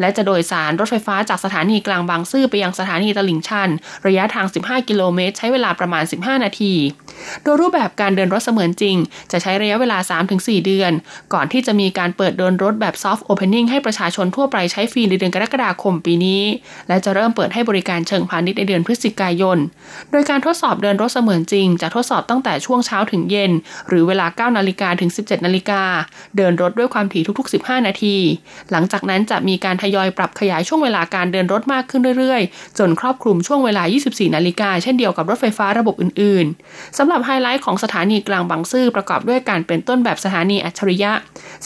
[0.00, 3.70] และจะโดยสารรถไฟฟ้าจากสถานีกลางบางซื่อไปยังสถานีตลิ่งชัน
[4.06, 6.74] ระยะทาง 15 กิโลเมตร ใช้เวลาประมาณ 15 นาที
[7.42, 8.96] โดยรูปแบบการเดินรถเสมือนจริง
[9.32, 9.98] จะใช้ระยะเวลา
[10.32, 10.92] 3-4 เดือน
[11.32, 16.42] ก่อนที่จะมีการเปิดเดินรถแบบ soft opening ให้ประชาชนทั่วไปใช้ฟรีในเดือนกรกฎาคมปีนี้
[16.88, 19.58] และจะเริ่มเปิดให้บริการเชิงพาณิชย์ในเดือนพฤศจิกายน
[20.10, 23.52] โดยการทดสอบเดินรถเสมือนจริง จะทดสอบตั้งแต่ช่วงเช้าถึงเย็น
[23.88, 25.82] หรือเวลา 9 นาฬิกาถึง 17 นาฬิกา
[26.36, 28.16] เดินรถด้วยความถี่ทุก ๆ 15 นาที
[28.70, 41.12] หลังจากนั้นจะมีการทยอยปรับขยายช่วงเวลาการเดินรถมากขึ้นเรื่อยๆ จนครอบคลุมช่วงเวลา 24 นาฬิกาเช่นเดียวกับรถไฟฟ้าระบบอื่นๆสำหรับไฮไลท์ของสถานีกลางบางซื่อประกอบด้วยการเป็นต้นแบบสถานีอัจฉริยะ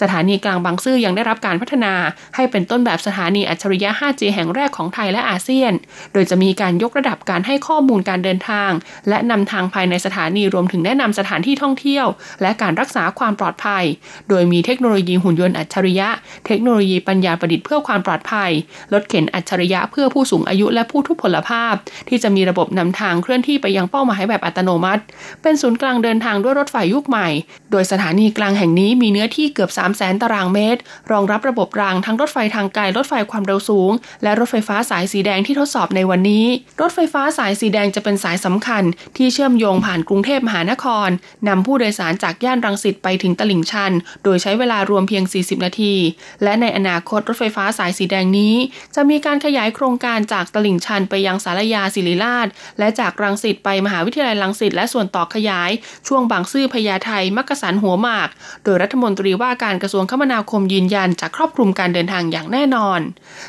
[0.01, 1.95] สถานีกลางบางซื่อยังได้รับการพัฒนา
[2.35, 5.73] ให้เป็นต้นแบบสถานีอัจฉริยะ 5G แห่งแรกของไทยและอาเซียน
[6.13, 8.71] โดยจะมีการยกระดับการให้ข้อมูลการเดินทาง
[9.09, 12.07] และนำทางภายในสถานีรวมถึงแนะนำสถานที่ท่องเที่ยว
[12.43, 13.85] และการรักษาความปลอดภัย
[14.29, 16.09] โดยมีเทคโนโลยีหุ่นยนต์อัจฉริยะ
[16.47, 18.51] เทคโนโลยีปัญญาประดิษฐ์เพื่อความปลอดภัย
[18.93, 21.75] รถเข็นอัจฉริยะเพื่อผู้สูงอายุและผู้ทุพพลภาพ
[22.09, 25.03] ที่จะมีระบบนำทางเคลื่อนที่ไปยังเป้าหมายแบบอัตโนมัติ
[25.43, 27.29] เป็นศูนย์กลางเดินทางด้วยรถไฟยุคใหม่
[27.71, 33.93] โดยสถานีกลางแห่งนี้มีเนื้อที่เกือบ 3 0 0แสนตารางเมตร รองรับระบบรางทั้งรถไฟทางไกลรถไฟความเร็วสูง
[34.23, 36.47] และรถไฟฟ้าสายสีแดงที่ทดสอบในวันนี้
[36.81, 38.83] รถไฟฟ้าสายสีแดงจะเป็นสายสำคัญ
[39.17, 41.09] ที่เชื่อมโยงผ่านกรุงเทพมหานคร
[41.49, 43.93] นำผู้โดยสารจากย่านรังสิตไปถึงตลิ่งชัน
[44.25, 45.95] โดยใช้เวลารวมเพียง 40 นาที
[46.43, 48.55] และในอนาคตรถไฟฟ้าสายสีแดงนี้
[48.95, 52.47] จะมีการขยายโครงการจากตลิ่งชันไปยังสารยาศิริราช
[52.79, 55.71] และจากรังสิตไปมหาวิทยาลัยรังสิตและส่วนต่อขยาย
[56.09, 58.29] ช่วงบางซื่อพญาไทมักกะสันหัวหมาก
[58.65, 63.01] โดยรัฐมนตรีว่าการกระทรวงคมนาคมยืนยันจะครอบคลุมการเดินทางอย่างแน่นอน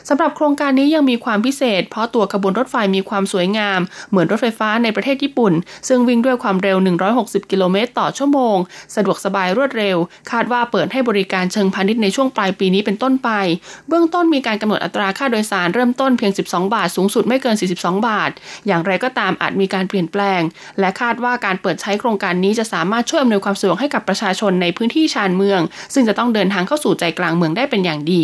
[0.10, 3.80] สำหรับโครงการนี้ยังมีความพิเศษ เพราะตัวขบวนรถไฟมีความสวยงาม
[4.10, 5.54] เหมือนรถไฟฟ้าในประเทศญี่ปุ่น
[5.88, 6.78] ซึ่งวิ่งด้วยความเร็ว
[7.14, 8.58] 160 กิโลเมตรต่อชั่วโมง
[8.96, 9.98] สะดวกสบายรวดเร็ว
[10.32, 13.30] คาดว่าเปิดให้บริการเชิงพาณิชย์ในช่วงปลายปีนี้เป็นต้นไป
[13.88, 18.32] เบื้องต้นมีการกำหนดอัตราค่าโดยสารเริ่มต้นเพียง 12 บาท สูงสุดไม่เกิน 42 บาท
[18.68, 20.42] อย่างไรก็ตามอาจมีการเปลี่ยนแปลง
[20.80, 25.62] และคาดว่าการเปิดใช้โครงการนี้จะสามารถช่วยอำนวยความสะดวกให้กับประชาชนในพื้นที่ชานเมือง
[25.94, 28.24] ซึ่งจะต้องเดินทางเข้าสู่ใจกลางเมืองได้เป็นอย่างดี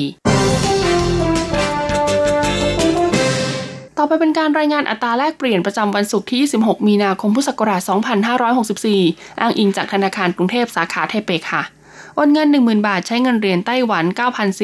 [3.98, 7.82] ต่อไปเป็นการรายงานอัตราแลกเปลี่ยนประจำวันศุกร์ที่26มีนาคม พุทธศักราช
[8.62, 11.64] 2564 อ้างอิงจากธนาคารกรุงเทพสาขาไทเปค่ะ
[12.16, 14.06] โอนเงิน 10,000 บาทใช้เงินเหรียญไต้หวัน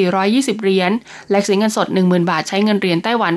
[0.01, 0.91] 9,420 เหรียญ
[1.29, 3.33] แลกซื้อเงินสด 10,000 บาทใช้เงินเหรียญไต้หวัน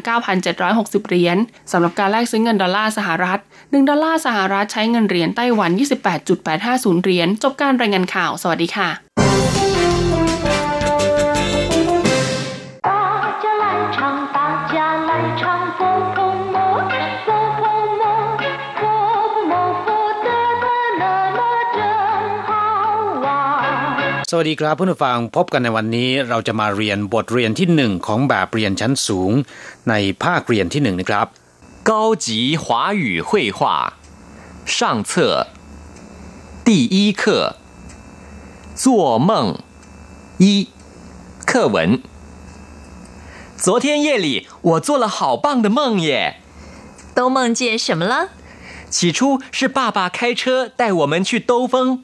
[0.53, 1.37] 9,760 เหรียญ
[1.73, 5.71] สำหรับการแลกซื้อเงินดอลลาร์สหรัฐ 1 ดอลลาร์สหรัฐใช้เงินเหรียญไต้หวัน
[6.37, 9.62] 28.850 เหรียญ จบการรายงานข่าว สวัสดีค่ะ
[24.32, 29.32] สวัสดีครับเพื่อนฟังพบกันในวันนี้เราจะมาเรียนบทเรียนที่หนึ่งของแบบเรียนชั้นสูง
[29.90, 31.28] ในภาคเรียนที่หนึ่งนะครับ
[31.90, 31.92] 高
[32.26, 32.28] 级
[32.64, 32.66] 华
[33.04, 33.60] 语绘画
[34.76, 34.78] 上
[35.10, 35.12] 册
[36.68, 37.22] 第一课
[38.82, 39.30] 做梦
[40.44, 40.68] 一
[41.50, 41.78] 课文
[43.66, 46.42] 昨天夜里我做了好棒的梦耶
[47.16, 48.32] 都梦见什么了
[48.90, 52.04] 起初是爸爸开车带我们去兜风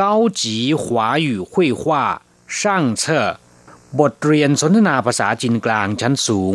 [0.00, 1.82] 高级华语绘画
[2.58, 3.04] 上册
[4.00, 6.54] บทเรียนสนทนาภาษาจีนกลางชั้นสูง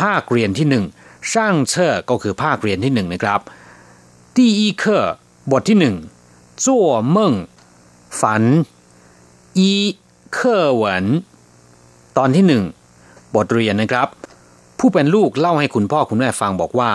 [0.00, 0.84] ภาคเรียนที่หนึ่ง
[1.30, 3.40] ช่างเชอก็คือภาคเรียนที่หนึ่งนะครับ
[4.36, 4.84] 第一课
[5.50, 5.96] บทที่หนึ่ง
[6.64, 6.66] 做
[7.16, 7.16] 梦
[8.20, 8.42] ฝัน
[9.58, 9.60] 一
[10.36, 10.38] 课
[10.80, 10.82] 文
[12.16, 12.64] ตอนที่หนึ่ง
[13.34, 14.08] บทเรียนนะครับ
[14.78, 16.92] ผู้เป็นลูกเล่าให้คุณพ่อคุณแม่ฟังบอกว่า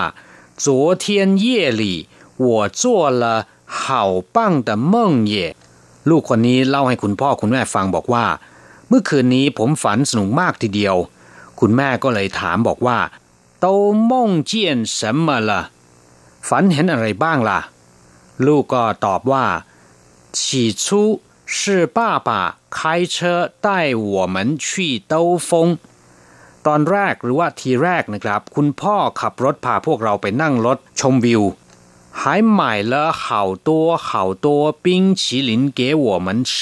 [0.64, 0.66] 昨
[1.02, 1.04] 天
[1.44, 1.46] 夜
[1.80, 1.82] 里
[2.46, 2.82] 我做
[3.22, 3.24] 了
[3.64, 3.86] 好
[4.34, 4.94] 棒的梦
[5.32, 5.56] 耶
[6.08, 8.24] ลูกคนนี้เล่าให้คุณพ่อคุณแม่ฟังบอกว่า
[8.88, 10.96] เมื่อคืนนี้ผมฝันสนุกมากทีเดียว
[11.60, 12.98] คุณแม่ก็เลยถามบอกว่า
[13.64, 13.66] 都
[14.10, 14.12] 梦
[14.50, 14.52] 见
[14.96, 15.50] 什么了
[16.48, 17.60] ฝันเห็นอะไรบ้างล่ะ
[18.46, 19.44] ลูกก็ตอบว่า
[20.38, 20.38] 起
[20.82, 20.84] 初
[21.56, 22.30] 是爸爸
[22.76, 22.78] 开
[23.14, 23.16] 车
[23.66, 25.50] 带我们去兜风
[26.66, 31.42] ตอนแรกหรือว่าทีแรกนะครับ คุณพ่อขับรถพาพวกเราไปนั่งรถชมวิว
[32.20, 32.22] 还
[32.58, 32.60] 买
[32.92, 34.10] 了好多好
[34.44, 34.46] 多
[34.84, 34.86] 冰
[35.20, 36.52] 淇淋给我们吃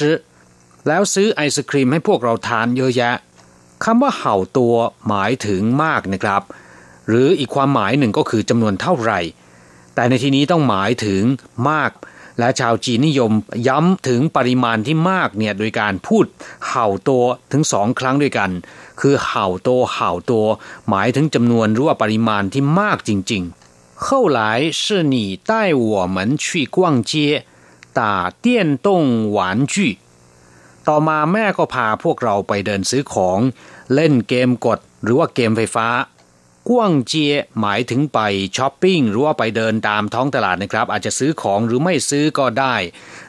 [0.87, 3.17] แล้วซื้อไอศครีมให้พวกเราทานเยอะแยะ
[3.85, 4.75] คำว่าเห่าตัว
[5.09, 6.43] หมายถึงมากนะครับ
[7.09, 9.21] หรืออีกความหมายหนึ่งก็คือจำนวนเท่าไหร่
[9.95, 11.23] แต่ในที่นี้ต้องหมายถึง
[11.71, 11.91] มาก
[12.39, 13.33] และชาวจีนนิยม
[13.69, 16.25] ย้ำถึงปริมาณที่มากเนี่ยโดยการพูด
[16.69, 18.51] เห่าตัวถึงสองครั้งด้วยกัน
[19.01, 20.47] คือเห่าตัวเห่าตัว
[20.89, 23.58] หมายถึงจำนวนหรือว่าปริมาณที่มากจริง ๆ
[24.07, 24.41] 后来
[24.83, 24.85] 是
[25.15, 25.17] 你
[25.51, 27.13] 带我们去逛街
[27.99, 29.99] 打电动玩具
[30.89, 33.39] ต่อมาแม่ก็พาพวกเราไปเดินซื้อของ
[33.95, 35.89] เล่นเกมกดหรือว่าเกมไฟฟ้า
[36.69, 38.19] กว้างเจียหมายถึงไป
[38.57, 42.75] ช้อปปิ้งหรือว่าไปเดินตามท้องตลาดนะครับ อาจจะซื้อของหรือไม่ซื้อก็ได้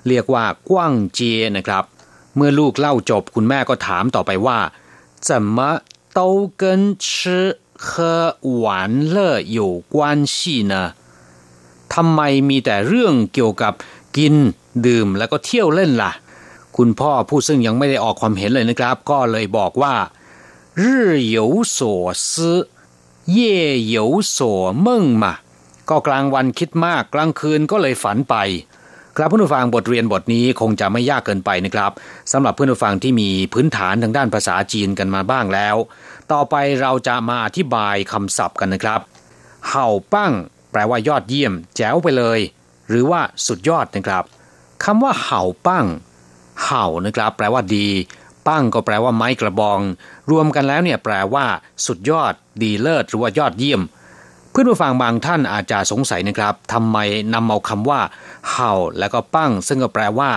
[0.08, 1.84] เรียกว่ากว้างเจียนะครับ
[2.36, 4.60] เมื่อลูกเล่าจบคุณแม่ก็ถามต่อไปว่า
[5.27, 5.58] 怎么
[6.17, 6.19] 都
[6.62, 6.63] 跟
[7.05, 7.08] 吃
[7.88, 8.63] 和玩
[9.13, 9.60] 乐有
[9.93, 9.93] 关
[10.34, 10.73] 系呢
[11.93, 13.73] ทำไมมีแต่เรื่องเกี่ยวกับ
[14.17, 14.36] กิน
[14.86, 16.12] ดื่มแล้วก็เที่ยวเล่นละ่ะ
[16.77, 19.95] คุณพ่อผู้ซึ่งยังไม่ได้ออกความเห็นเลยนะครับ ก็เลยบอกว่า
[20.81, 20.84] 日
[21.36, 21.38] 有
[21.75, 21.77] 所
[22.13, 22.67] 思
[23.38, 23.38] 夜
[23.95, 24.88] 有所梦
[25.21, 25.25] 嘛
[25.89, 28.36] ก็กลางวันคิดมากกลางคืนก็เลยฝันไป
[29.22, 31.92] ครับเพื่อนผู้ฟังบทเรียนบทนี้คงจะไม่ยากเกินไปนะครับ
[32.33, 35.76] สำหรับเพื่อนผู้ฟังที่มีพื้นฐานทางด้านภาษาจีนกันมาบ้างแล้ว
[36.33, 39.00] ต่อไปเราจะมาอธิบายคำศัพท์กันนะครับ
[39.68, 40.33] เห่าปั้ง
[40.72, 42.40] แปลว่ายอดเยี่ยม แจ๋วไปเลย
[42.88, 44.24] หรือว่าสุดยอดนะครับ
[44.85, 45.87] คำว่าเห่าปั้ง
[46.64, 47.88] เห่านะครับ แปลว่าดี
[48.48, 49.80] ปั้งก็แปลว่าไม้กระบอง
[50.30, 51.44] รวมกันแล้วเนี่ยแปลว่า
[51.87, 53.83] สุดยอด ดีเลิศหรือว่ายอดเยี่ยม
[54.50, 56.96] เพื่อนผู้ฟังบางท่านอาจจะสงสัยนะครับทำไม
[57.35, 58.00] นำเอาคำว่า
[58.61, 60.31] เห่า แล้วก็ปั้ง ซึ่งก็แปลว่า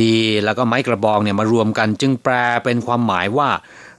[0.00, 3.48] ดี แล้วก็ไม้กระบองเนี่ยมารวมกัน จึงแปลเป็นความหมายว่า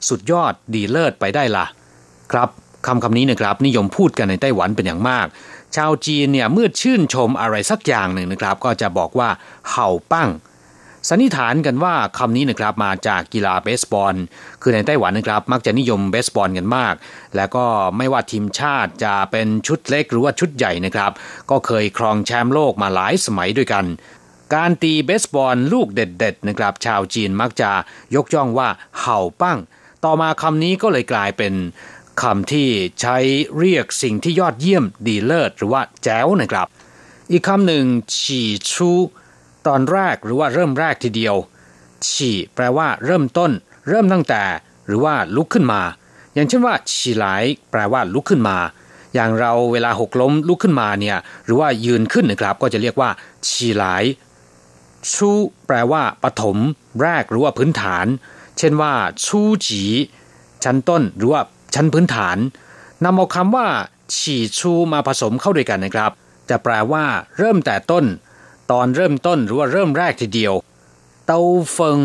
[0.07, 1.65] สุดยอดดีเลิศไปได้ล่ะ
[2.31, 2.49] ครับ
[2.87, 5.25] คำคำนี้นะครับนิยมพูดกันในไต้หวันเป็นอย่างมาก
[5.75, 9.29] ชาวจีนเนี่ยเมื่อชื่นชมอะไรสักอย่างหนึ่งนะครับ ก็จะบอกว่า
[9.69, 10.29] เห่าปั้ง
[11.09, 14.15] สันนิษฐานกันว่าคำนี้นะครับมาจากกีฬาเบสบอล
[14.61, 16.95] คือในไต้หวันนะครับมักจะนิยมเบสบอลกันมาก
[17.35, 17.65] แล้วก็
[17.97, 21.11] ไม่ว่าทีมชาติจะเป็นชุดเล็กหรือว่าชุดใหญ่นะครับ
[21.49, 23.85] ก็เคยครองแชมป์โลกมาหลายสมัยด้วยกัน
[24.55, 27.71] การตีเบสบอลลูกเด็ดๆนะครับชาวจีนมักจะ
[28.15, 29.59] ยกย่องว่าเห่าปั้ง
[30.05, 31.53] ต่อมาคำนี้ก็เลยกลายเป็น
[32.21, 32.69] คำที่
[33.01, 33.17] ใช้
[33.57, 36.67] เรียกสิ่งที่ยอดเยี่ยมดีเลิศหรือว่าแจ๋วนะครับ
[37.31, 37.85] อีกคำหนึ่ง
[38.19, 38.99] ฉี่ชู่
[39.67, 41.35] ตอนแรกหรือว่าเริ่มแรกทีเดียว
[42.09, 43.51] ฉี่แปลว่า เริ่มต้น
[43.89, 44.43] เริ่มตั้งแต่
[44.87, 45.81] หรือว่าลุกขึ้นมา
[46.33, 47.25] อย่างเช่นว่าฉี่ไหล
[47.71, 48.57] แปลว่าลุกขึ้นมา
[49.15, 53.09] อย่างเราเวลาหกล้มลุกขึ้นมาเนี่ยหรือว่ายืนขึ้นนะครับ ก็จะเรียกว่า
[53.49, 53.85] ฉี่ไหล
[55.13, 55.29] ชู
[55.67, 56.57] แปลว่าปฐม
[57.01, 58.05] แรกหรือว่าพื้นฐาน
[58.57, 58.93] เช่นว่า
[59.25, 59.83] ชูจี
[60.63, 61.41] ชั้นต้นหรือว่า
[61.75, 62.37] ชั้นพื้นฐาน
[63.03, 63.67] นำเอาคำว่า
[64.17, 66.11] ฉี่ชูมาผสมเข้าด้วยกันนะครับ
[66.49, 67.05] จะแปลว่า
[67.37, 68.05] เริ่มแต่ต้น
[68.71, 70.53] ตอนเริ่มต้นหรือว่าเริ่มแรกทีเดียว
[71.25, 71.39] เตา
[71.71, 71.99] เฟิง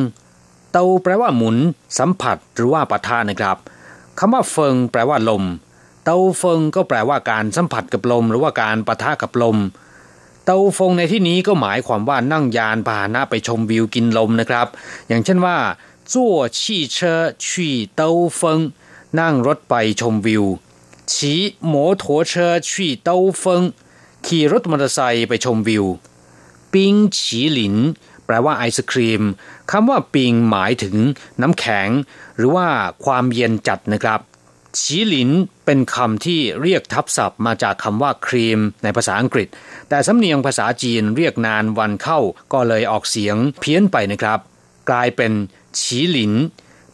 [0.72, 1.56] เตาแปลว่าหมุน
[1.98, 3.56] สัมผัสหรือว่าปะทะนะครับ
[4.18, 5.44] คำว่าเฟิง แปลว่าลม
[6.04, 9.58] เตาเฟิงก็แปลว่าการสัมผัสกับลม หรือว่าการปะทะกับลม
[10.44, 14.66] เตาเฟงในที่นี้ก็หมายความว่านั่งยานพาหนะไปชมวิวกินลมนะครับ
[15.08, 15.56] อย่างเช่นว่า
[16.12, 18.58] จั่วขี่เชอชี่เตาเฟง
[19.20, 20.44] นั่งรถไปชมวิว
[21.12, 21.40] ขี่
[21.72, 23.62] มอเตอร์เชอชี่เตาเฟง
[24.26, 25.84] ขี่รถมอเตอร์ไซค์ไปชมวิว
[26.72, 27.76] ปิงฉีหลิน
[28.26, 29.22] แปลว่าไอศครีม
[29.70, 30.96] คำว่าปิงหมายถึง
[31.40, 31.88] น้ำแข็ง
[32.36, 32.68] หรือว่า
[33.04, 34.20] ความเย็นจัดนะครับ
[34.80, 35.30] ฉีหลิน
[35.64, 39.48] เป็นคำที่เรียกทับศัพท์มาจากคำว่าครีมในภาษาอังกฤษ
[39.88, 42.20] แต่สำเนียงภาษาจีนเรียกนานวันเข้า
[42.52, 44.38] ก็เลยออกเสียงเพี้ยนไปนะครับ
[44.90, 45.32] กลายเป็น
[45.80, 46.32] ฉีหลิน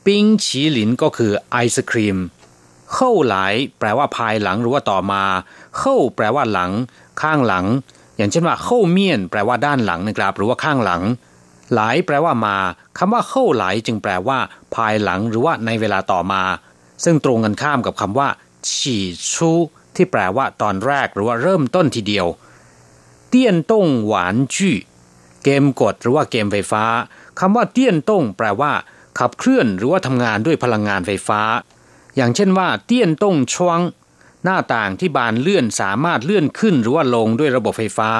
[0.06, 2.16] ปิ้งฉีหลินก็คือไอศครีม
[2.92, 5.24] เข้าหลายแปลว่าภายหลังหรือว่าต่อมา
[5.78, 6.70] เข้าแปลว่าหลัง
[7.22, 7.66] ข้างหลัง
[8.16, 11.02] อย่างเช่นว่าเข้าเมียนแปลว่าด้านหลังนะครับ หรือว่าข้างหลัง
[11.74, 12.56] หลายแปลว่ามา
[12.98, 14.38] คำว่าเข้าหลายจึงแปลว่า
[14.74, 16.42] ภายหลังหรือว่าในเวลาต่อมา
[17.04, 18.28] ซึ่งตรงกันข้ามกับคำว่า
[18.70, 19.50] ฉี่ชู
[19.94, 22.26] ที่แปลว่าตอนแรกหรือว่าเริ่มต้นทีเดียว
[23.28, 24.76] เตี้ยนต้งหวานจื้อ
[25.44, 26.84] เกมกดหรือว่าเกมไฟฟ้า
[27.40, 28.72] คำว่าเตี้ยนต้งแปลว่า
[29.18, 31.40] ขับเคลื่อนหรือว่าทำงานด้วยพลังงานไฟฟ้า
[32.16, 33.80] อย่างเช่นว่า เตี้ยนต้งช่วง
[34.43, 38.11] หน้าต่างที่บานเลื่อนสามารถเลื่อนขึ้นหรือว่าลงด้วยระบบไฟฟ้า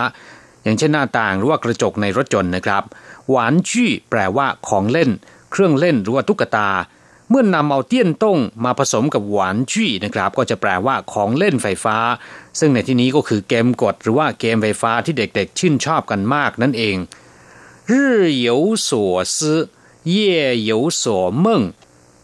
[0.63, 2.84] อย่างเช่นหน้าต่างหรือว่ากระจกในรถยนต์นะครับ
[3.30, 5.10] หวานจี้แปลว่าของเล่น
[5.52, 6.69] เครื่องเล่นหรือว่าตุ๊กตา
[7.30, 11.97] เมื่อนนำเอาเตี้ยนต้งมาผสมกับหวานจี้นะครับ ก็จะแปลว่าของเล่นไฟฟ้า
[12.60, 16.97] ซึ่งในที่นี้ก็คือเกมกดหรือว่าเกมไฟฟ้าที่เด็กๆชื่นชอบกันมากนั่นเอง
[17.89, 17.91] 日
[18.45, 18.47] 有
[18.88, 18.89] 所
[19.36, 19.38] 思
[20.10, 20.71] เย่有
[21.02, 21.04] 所
[21.45, 21.47] 梦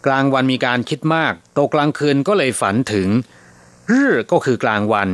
[0.05, 3.07] กลางวันมีการคิดมากตกกลางคืนก็เลยฝันถึง
[3.90, 5.08] รื่อก็คือกลางวัน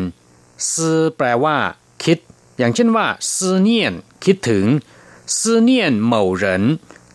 [0.73, 1.57] สื่อแปลว่า
[2.05, 2.19] คิด
[2.59, 4.65] อย่างเช่นว่าซื่อเนียนคิดถึง
[5.39, 6.63] ซื่อเนียนเหมาเหริน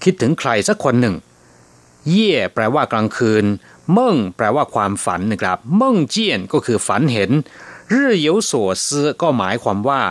[0.03, 1.15] คิดถึงใครสักคนหนึ่ง
[2.09, 3.45] เย่แปลว่ากลางคืน
[3.91, 7.31] เม่งแปลว่าความฝันนะครับเม่งเจียนก็คือฝันเห็น
[7.93, 10.01] รื่อเยยวสื่อก็หมายความว่า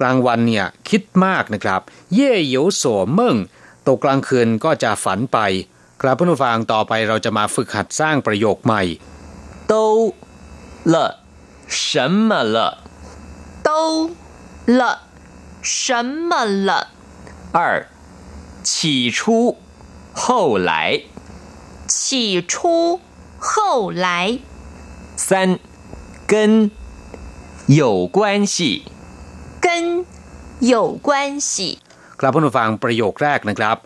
[0.00, 1.80] กลางวันเนี่ยคิดมากนะครับ
[2.14, 3.36] เย่เยยวสวเม่ง
[3.86, 5.38] ตกกลางคืนก็จะฝันไป
[6.00, 8.82] ครับผู้ฟังต่อไปเราจะมาฝึกหัดสร้างประโยคใหม่
[9.68, 9.74] โต
[10.83, 10.95] 了
[11.67, 12.57] 什么了
[13.63, 14.11] 都
[14.65, 14.81] 了
[15.61, 16.89] 什么了
[17.51, 17.87] 二
[18.63, 19.57] 起初
[20.13, 21.03] 后来
[21.87, 22.99] 起初
[23.39, 24.39] 后来
[25.15, 25.59] 三
[26.27, 26.69] 跟
[27.67, 28.83] 有关系
[29.59, 30.05] 跟
[30.59, 31.79] 有关系
[32.19, 33.77] ครับผู้ฟังประโยคแรกนะครับ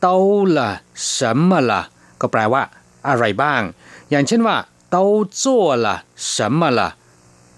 [0.00, 0.16] เต้า
[0.56, 0.70] ละ
[1.16, 1.80] 什么ละ
[2.20, 2.62] ก็แปลว่า
[3.08, 3.62] อะไรบ้าง
[4.10, 4.56] อย่างเช่นว่า
[4.90, 5.04] เต้า
[5.42, 5.96] จั่วละ
[6.34, 6.88] 什么ละ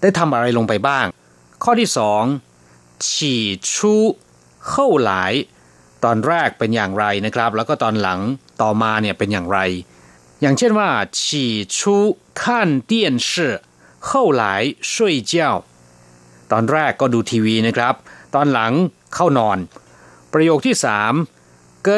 [0.01, 1.05] ได้ทำอะไรลงไปบ้าง
[1.63, 2.23] ข้อที่สอง
[3.09, 3.93] ฉี่ชู
[4.69, 5.33] เข้าหลาย
[6.03, 8.19] ตอนแรกเป็นอย่างไรนะครับ แล้วก็ตอนหลัง
[8.61, 9.59] ต่อมาเนี่ยเป็นอย่างไร
[10.41, 10.89] อย่างเช่นว่า
[11.21, 11.95] ฉี่ชู
[12.39, 12.41] 看
[12.89, 12.91] 电
[13.29, 13.31] 视
[14.07, 14.09] 后
[14.41, 14.43] 来
[14.91, 14.93] 睡
[15.31, 15.33] 觉
[16.51, 17.95] ตอนแรกก็ดูทีวีนะครับ
[18.35, 18.73] ตอนหลัง
[19.13, 19.57] เข้านอน
[20.33, 21.13] ประโยคที่สาม
[21.87, 21.89] 跟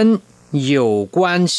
[0.74, 1.18] 有关
[1.56, 1.58] 系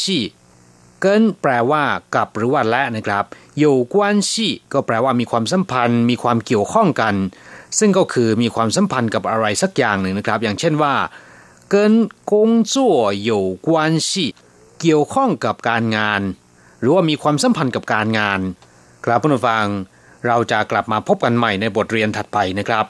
[1.06, 3.24] เกินแปลว่ากับหรือว่าและนะครับ
[3.58, 7.14] อยู่กวนชีก็แปลว่ามีความสัมพันธ์ มีความเกี่ยวข้องกัน
[7.78, 10.94] ซึ่งก็คือมีความสัมพันธ์กับอะไรสักอย่างหนึ่งนะครับ อย่างเช่นว่า
[11.70, 11.94] เกิน
[12.32, 14.26] กงจั่วอยู่กวนชี
[14.80, 16.20] เกี่ยวข้องกับการงาน
[16.80, 18.40] หรือว่ามีความสัมพันธ์กับการงาน
[19.04, 19.66] ครับผู้ฟัง
[20.26, 22.86] เราจะกลับมาพบกันใหม่ในบทเรียนถัดไปนะครับ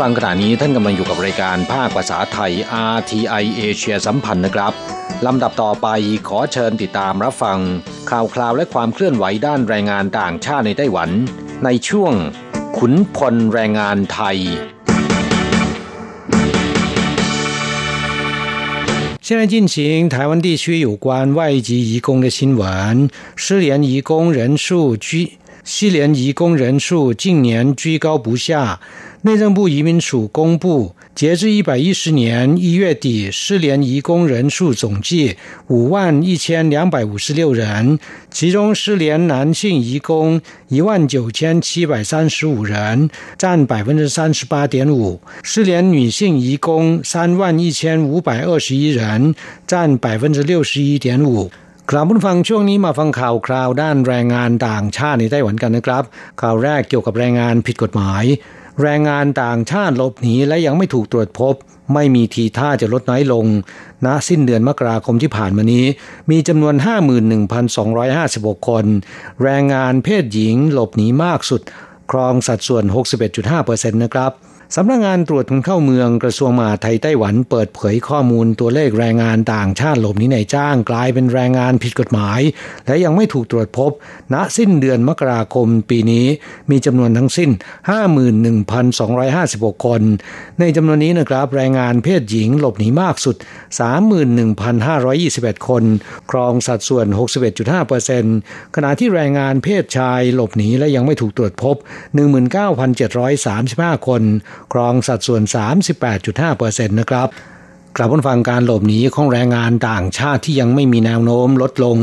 [0.02, 2.52] ฟังขณะนี้ท่านกำลังอยู่กับรายการภาคภาษาไทย
[2.94, 4.72] RTI เอเชียสัมพันธ์นะครับ
[5.26, 5.86] ลำดับต่อไป
[6.28, 7.58] ขอเชิญติดตามรับฟัง
[8.10, 11.10] ข่าวคราวและความเคลื่อนไหวด้านแรงงานต่างชาติในไต้หวัน
[11.64, 12.12] ในช่วง
[12.78, 14.38] ขุนพลแรงงานไทย
[19.26, 19.76] 现在进行
[20.14, 22.62] 台湾地区有关外籍移工的新闻。
[23.34, 25.08] 失联移工人数居
[25.64, 28.78] 失联移工人数近年居高不下。
[29.22, 37.98] 内政部移民署公布，截至一百一十年一月底，失联移工人数总计五万一千两百五十六人，
[38.30, 49.34] 其中失联男性移工一万九千七百三十五人，占百分之三十八点五；失联女性移工三万一千五百二十一人，
[49.66, 51.50] 占百分之六十一点五。
[51.90, 56.04] กลับมาฟังช่วงนี้มาฟังข่าวคราวด้านแรงงานต่างชาติในไต้หวันกันนะครับ
[56.40, 58.24] ข่าวแรกเกี่ยวกับแรงงานผิดกฎหมาย
[58.81, 61.55] แรงงานต่างชาติหลบหนีและยังไม่ถูกตรวจพบ
[61.93, 63.45] ไม่มีทีท่าจะลดน้อยลง
[64.05, 65.85] ณ สิ้นเดือนมกราคมที่ผ่านมานี้
[66.31, 66.75] มีจำนวน
[67.51, 68.85] 51,256 คน
[69.43, 71.61] แรงงานเพศหญิงหลบหนีมากสุด
[72.11, 72.83] ครองสัดส่วน
[73.43, 74.31] 61.5%นะครับ
[74.75, 82.39] สำนักงงานตรวจคนเข้าเมืองกระทรวงมหาดไทยไต้หวันเปิดเผยข้อมูลตัวเลขแรงงานต่างชาติหลบหนีในจ้างกลายเป็นแรงงานผิดกฎหมาย
[82.87, 83.91] และยังไม่ถูกตรวจพบ
[84.33, 86.25] ณสิ้นเดือนมกราคมปีนี้
[86.71, 87.49] มีจำนวนทั้งสิ้น
[89.07, 90.01] 51,256 คน
[90.59, 93.35] ในจำนวนนี้นะครับแรงงานเพศหญิงหลบหนีมากสุด
[94.71, 95.83] 31,521 คน
[96.31, 97.07] ครองสัดส่วน
[97.91, 101.75] 61.5%ขณะที่แรงงานเพศชายหลบหนีและยังไม่ถูกตรวจพบ
[102.71, 104.23] 19,735 คน
[104.73, 105.43] ครองสัดส่วน
[106.21, 107.29] 38.5%นะครับ
[107.97, 111.97] กลับมาฟังการหลบหนีของแรงงานต่างชาติที่ยังไม่มีแนวโน้มลดลง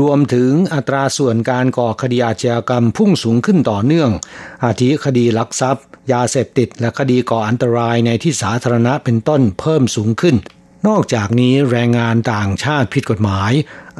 [0.00, 4.10] รวมถึงอัตราส่วนการก่อคดีอาชญากรรมพุ่งสูงขึ้นต่อเนื่อง
[4.64, 10.36] อาทิคดีลักทรัพย์ ยาเสพติด และคดีก่ออันตรายในที่สาธารณะเป็นต้นเพิ่มสูงขึ้น
[10.88, 13.52] นอกจากนี้แรงงานต่างชาติผิดกฎหมาย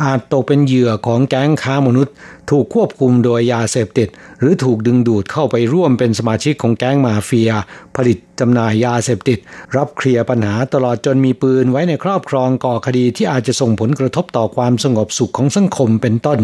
[0.02, 2.14] อาจตกเป็นเหยื่อของแก๊งค้ามนุษย์
[2.50, 4.08] ถูกควบคุมโดยยาเสพติด
[4.40, 7.50] หรือถูกดึงดูดเข้าไปร่วมเป็นสมาชิกของแก๊งมาเฟีย
[7.96, 9.38] ผลิตจำหน่ายยาเสพติด
[9.76, 16.40] รับเคลียร์ปัญหาตลอดจนมีปืนไว้ในครอบครองก่อคดีที่อาจจะส่งผลกระทบต่อความสงบสุขของสังคมเป็นต้น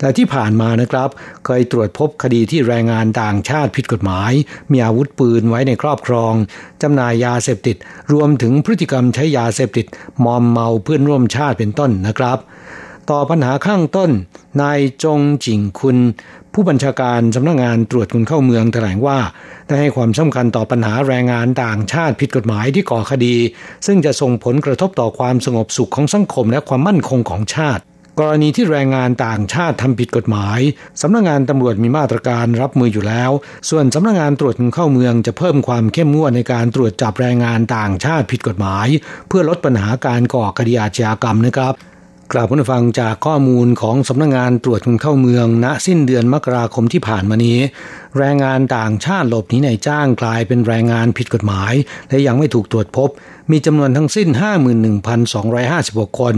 [0.00, 1.08] และที่ผ่านมานะครับ
[1.44, 4.32] เคยตรวจพบคดีที่แรงงานต่างชาติผิดกฎหมาย
[4.72, 6.34] มีอาวุธปืนไว้ในครอบครอง
[6.82, 7.76] จำหน่ายยาเสพติด
[8.12, 9.86] รวมถึงพฤติกรรมใช้ยาเสพติด
[10.24, 12.38] มอมเมาเพื่อนร่วมชาติเป็นต้นนะครับ
[13.10, 14.10] ต่อปัญหาข้างต้น
[14.60, 15.96] นายจงจิงคุณ
[16.52, 19.18] ผู้บัญชาการสำนักงงานตรวจคนเข้าเมืองแถลงว่า
[19.66, 23.36] ได้ให้ความสำคัญต่อปัญหาแรงงานต่างชาติผิดกฎหมายที่ก่อคดี
[23.86, 27.82] ซึ่งจะส่งผลกระทบต่อความสงบสุขของสังคมและความมั่นคงของชาติ
[28.20, 30.60] กรณีที่แรงงานต่างชาติทำผิดกฎหมาย
[31.02, 33.30] สำนักงงานตำรวจมีมาตรการรับมืออยู่แล้ว
[33.70, 38.88] ส่วนสำนักงงานตรวจคนเข้าเมืองจะเพิ่มความเข้มงวดในการตรวจจับแรงงานต่างชาติผิดกฎหมาย
[39.28, 41.74] เพื่อลดปัญหาการก่อคดีอาชญากรรมนะครับ
[42.32, 47.58] กล่าวผู้ฟังจากข้อมูลของสำนักงงานตรวจคนเข้าเมือง ณสิ้นเดือนมกราคมที่ผ่านมานี้
[48.18, 51.72] แรงงานต่างชาติหลบหนีในจ้างกลายเป็นแรงงานผิดกฎหมาย
[52.08, 53.08] และยังไม่ถูกตรวจพบ
[53.50, 54.28] มีจำนวนทั้งสิ้น
[55.44, 56.36] 51,256 คน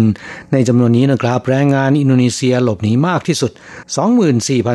[0.53, 3.53] ในจำนวนนี้นะครับแรงงานอินโดนีเซียหลบหนีมากที่สุด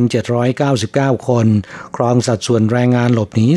[0.01, 1.47] 24,799 คน
[1.95, 3.47] ครองสัดส่วนแรงงานหลบหนี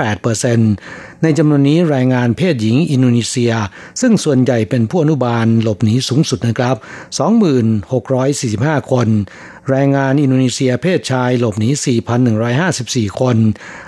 [0.00, 3.52] 48.38%ในจำนวนนี้แรงงานเพศหญิงอินโดนีเซีย
[4.00, 6.76] ซึ่งส่วนใหญ่เป็นผู้อนุบาลหลบหนีสูงสุดนะครับ
[8.02, 9.08] 26,45 คน
[9.70, 11.68] แรงงานอินโดนีเซียเพศชายหลบหนี
[12.44, 13.36] 4,154 คน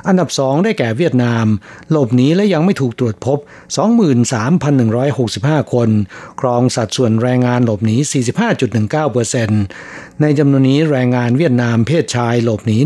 [0.07, 1.47] อันดับสองได้แก่เวียดนาม
[1.91, 3.39] หลบหนีและยังไม่ถูกตรวจพบ
[4.37, 5.89] 23,165 คน
[6.41, 12.79] ครองสัดส่วนแรงงานหลบหนี 45.19% ในจำนวนนี้แรงงานเวียดนามเพศชายหลบหนี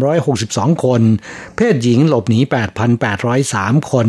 [0.00, 1.02] 14,362 คน
[1.56, 2.40] เพศหญิงหลบหนี
[3.14, 4.08] 8,803 คน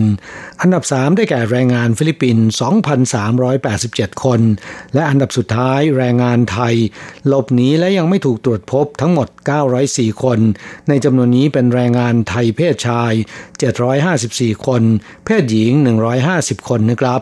[0.61, 2.47] อันดับสามได้แก่แรงงานฟิลิปปินส์
[3.37, 4.41] 2,387 คน
[4.93, 6.75] และอันดับสุดท้ายแรงงานไทย
[7.27, 9.27] หลบหนีและยังไม่ถูกตรวจพบทั้งหมด
[9.75, 10.39] 904 คน
[10.89, 13.13] ในจำนวนนี้เป็นแรงงานไทยเพศชาย
[13.89, 14.81] 754 คน
[15.25, 15.71] เพศหญิง
[16.21, 17.19] 150 คนนะครับ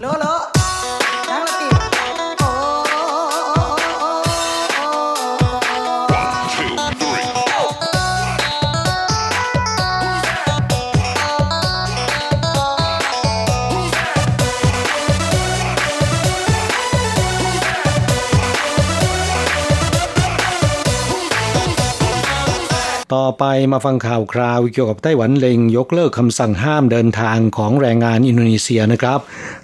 [23.15, 29.19] ต่อไปมาฟังข่าวคราวเกี่ยวกับไต้หวันเล็งยกเลิกคำสั่งห้ามเดินทางของแรงงานอินโดนีเซียนะครับ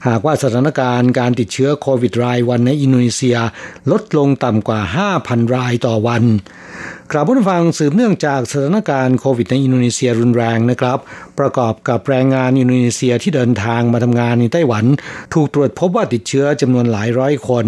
[0.08, 3.38] หากว่าสถานการณ์การติดเชื้อโควิดรายวันในอินโดนีเซีย
[3.91, 4.82] ลดลงต่ำกว่า
[5.18, 6.24] 5,000 รายต่อวัน
[7.12, 11.00] ครับผู้ฟังสืบเนื่องจากสถานการณ์โควิดในอินโดนีเซียรุนแรงนะครับ
[11.39, 14.86] ประกอบกับแรงงานอินโดนีเซียที่เดินทางมาทำงานในไต้หวัน
[15.34, 17.66] ถูกตรวจพบว่าติดเชื้อจำนวนหลายร้อยคน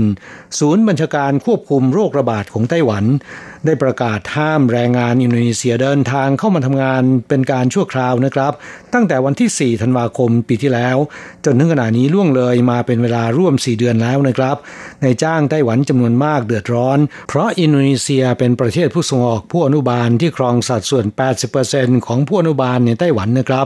[0.59, 3.05] ศูนย์บัญชาการควบคุมโรคระบาดของไต้หวัน
[3.65, 8.53] ได้ประกาศห้ามแรงงานอินโดนีเซียเดินทางเข้ามาทำงานเป็นการชั่วคราวนะครับ
[8.93, 10.97] ตั้งแต่วันที่ 4 ธันวาคมปีที่แล้ว
[11.45, 14.57] จนถึงขณะนี้ล่วงเลยมาเป็นเวลาร่วม 4 เดือนแล้วนะครับ
[15.01, 21.05] ในจ้างไต้หวันจำนวนมากเดือดร้อน เพราะอินโดนีเซียเป็นประเทศผู้ส่งออกผู้อนุบาลที่ครองสัดส่วน
[21.55, 23.65] 80%ของผู้อนุบาลในไต้หวันนะครับ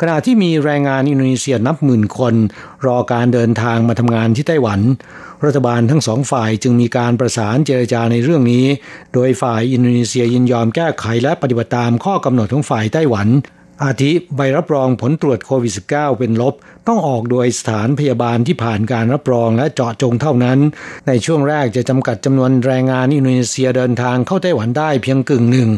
[0.00, 2.34] ขณะที่มีแรงงานอินโดนีเซียนับหมื่นคน
[2.86, 4.80] รอการเดินทางมาทำงานที่ไต้หวัน
[5.44, 8.66] รัฐบาลทั้งสองฝ่ายจึงมีการประสานเจรจาในเรื่องนี้
[9.14, 13.28] โดยฝ่ายอินโดนีเซียยินยอมแก้ไขและปฏิบัติตามข้อกำหนดของฝ่ายไต้หวัน
[13.84, 16.54] อาทิใบรับรองผลตรวจโควิด -19 เป็นลบ
[16.88, 20.58] ต้องออกโดยสถานพยาบาลที่ผ่านการรับรองและเจาะจงเท่านั้น
[21.08, 25.70] ในช่วงแรกจะจำกัดจำนวนแรงงานอินโดนีเซียเดินทางเข้าไต้หวันได้เพียงกึ่งหนึ่ง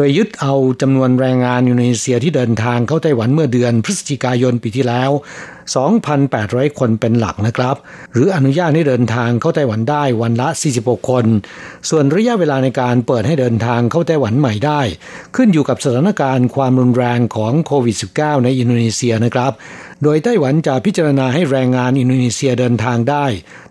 [0.00, 5.10] ดยยึดเอาจำนวนแรงงานอินโดนีเซียที่เดินทางเข้าไต้หวันเมื่อเดือนพฤศจิกายนปีที่แล้ว
[5.94, 7.76] 2,800 คนเป็นหลักนะครับ
[8.12, 10.48] หรืออนุญาตให้เดินทางเข้าไต้หวันได้วันละ
[10.78, 11.24] 46 คน
[11.90, 14.80] ส่วนระยะเวลาในการเปิดให้เดินทางเข้าไต้หวันใหม่ได้
[15.36, 19.52] ขึ้นอยู่กับสถานการณ์ความรุนแรงของโควิด -19 ในอินโดนีเซียนะครับ
[20.02, 23.26] โดยไต้หวันจะพิจารณาให้แรงงานอินโดนีเซียเดินทางได้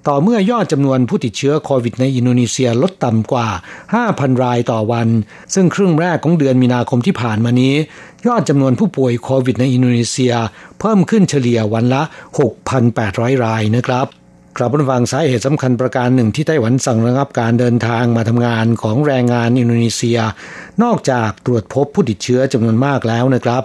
[0.07, 3.47] ต่อเมื่อยอดจำนวนผู้ติดเชื้อโควิดในอินโดนีเซียลดต่ำกว่า
[3.95, 5.07] 5,000 รายต่อวัน
[5.53, 7.73] ซึ่งครึ่งแรกของเดือนมีนาคมที่ผ่านมานี้
[8.27, 10.33] ยอดจำนวนผู้ป่วยโควิดในอินโดนีเซีย
[10.79, 12.01] เพิ่มขึ้นเฉลี่ยวันละ
[12.73, 14.07] 6,800 รายนะครับ
[14.57, 20.19] ครับผู้ฟังสาเหตุสำคัญประการหนึ่งที่ไต้หวันสั่งระงับการเดินทางมาทำงานของแรงงานอินโดนีเซีย
[20.83, 23.63] นอกจากตรวจพบผู้ติดเชื้อจำนวนมากแล้วนะครับ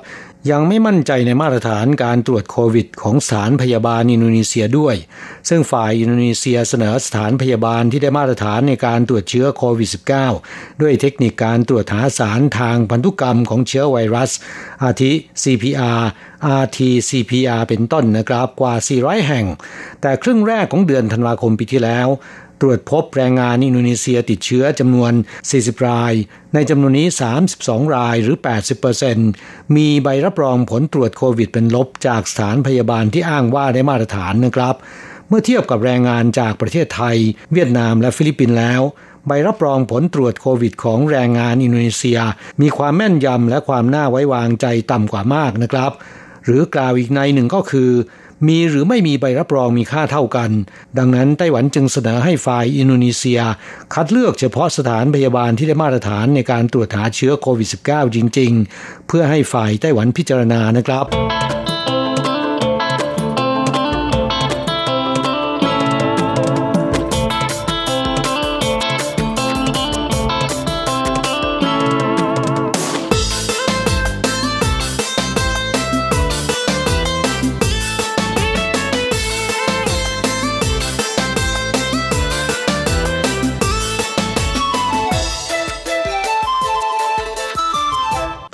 [0.51, 4.97] ยังไม่มั่นใจในมาตรฐานการตรวจโควิด ของสถานพยาบาลอินโดนีเซียด้วย
[5.49, 9.91] ซึ่งฝ่ายอินโดนีเซียเสนอสถานพยาบาลที่ได้มาตรฐานในการตรวจเชื้อโควิด
[10.35, 14.31] -19 ด้วยเทคนิคการตรวจหาสารทางพันธุกรรมของเชื้อไวรัส
[14.85, 16.03] อาทิ CPR
[16.63, 19.47] RT-CPR เป็นต้นนะครับกว่า 400 แห่ง
[20.01, 22.09] แต่ครึ่งแรกของเดือนธันวาคมปีที่แล้ว
[22.61, 25.13] ตรวจพบแรงงานอินโดนีเซียติดเชื้อจำนวน
[25.51, 26.13] 40 ราย
[26.55, 27.07] ในจำนวนนี้
[27.51, 28.37] 32 รายหรือ
[29.07, 34.75] 80%มีใบรับรองผลตรวจโควิดเป็นลบจากสถานพยาบาลที่อ้างว่าได้มาตรฐานนะครับ
[35.29, 37.17] เมื่อเทียบกับแรงงานจากประเทศไทย
[37.53, 38.83] เวียดนามและฟิลิปปินส์แล้ว
[39.27, 42.21] ใบรับรองผลตรวจโควิดของแรงงานอินโดนีเซีย
[42.61, 45.93] มีความแม่นยำและความน่าไว้วางใจต่ำกว่ามากนะครับ
[46.45, 47.91] หรือกล่าวอีกในหนึ่งก็คือ
[48.49, 50.51] มีหรือไม่มีใบรับรองมีค่าเท่ากัน
[50.99, 53.41] ดังนั้นไต้หวันจึงเสนอให้ฝ่ายอินโดนีเซีย
[53.95, 61.07] คัดเลือกเฉพาะสถานพยาบาลที่ได้มาตรฐานในการตรวจหาเชื้อโควิด -19 จริง ๆ เพื่อให้ฝ่ายไต้หวันพิจารณานะครับ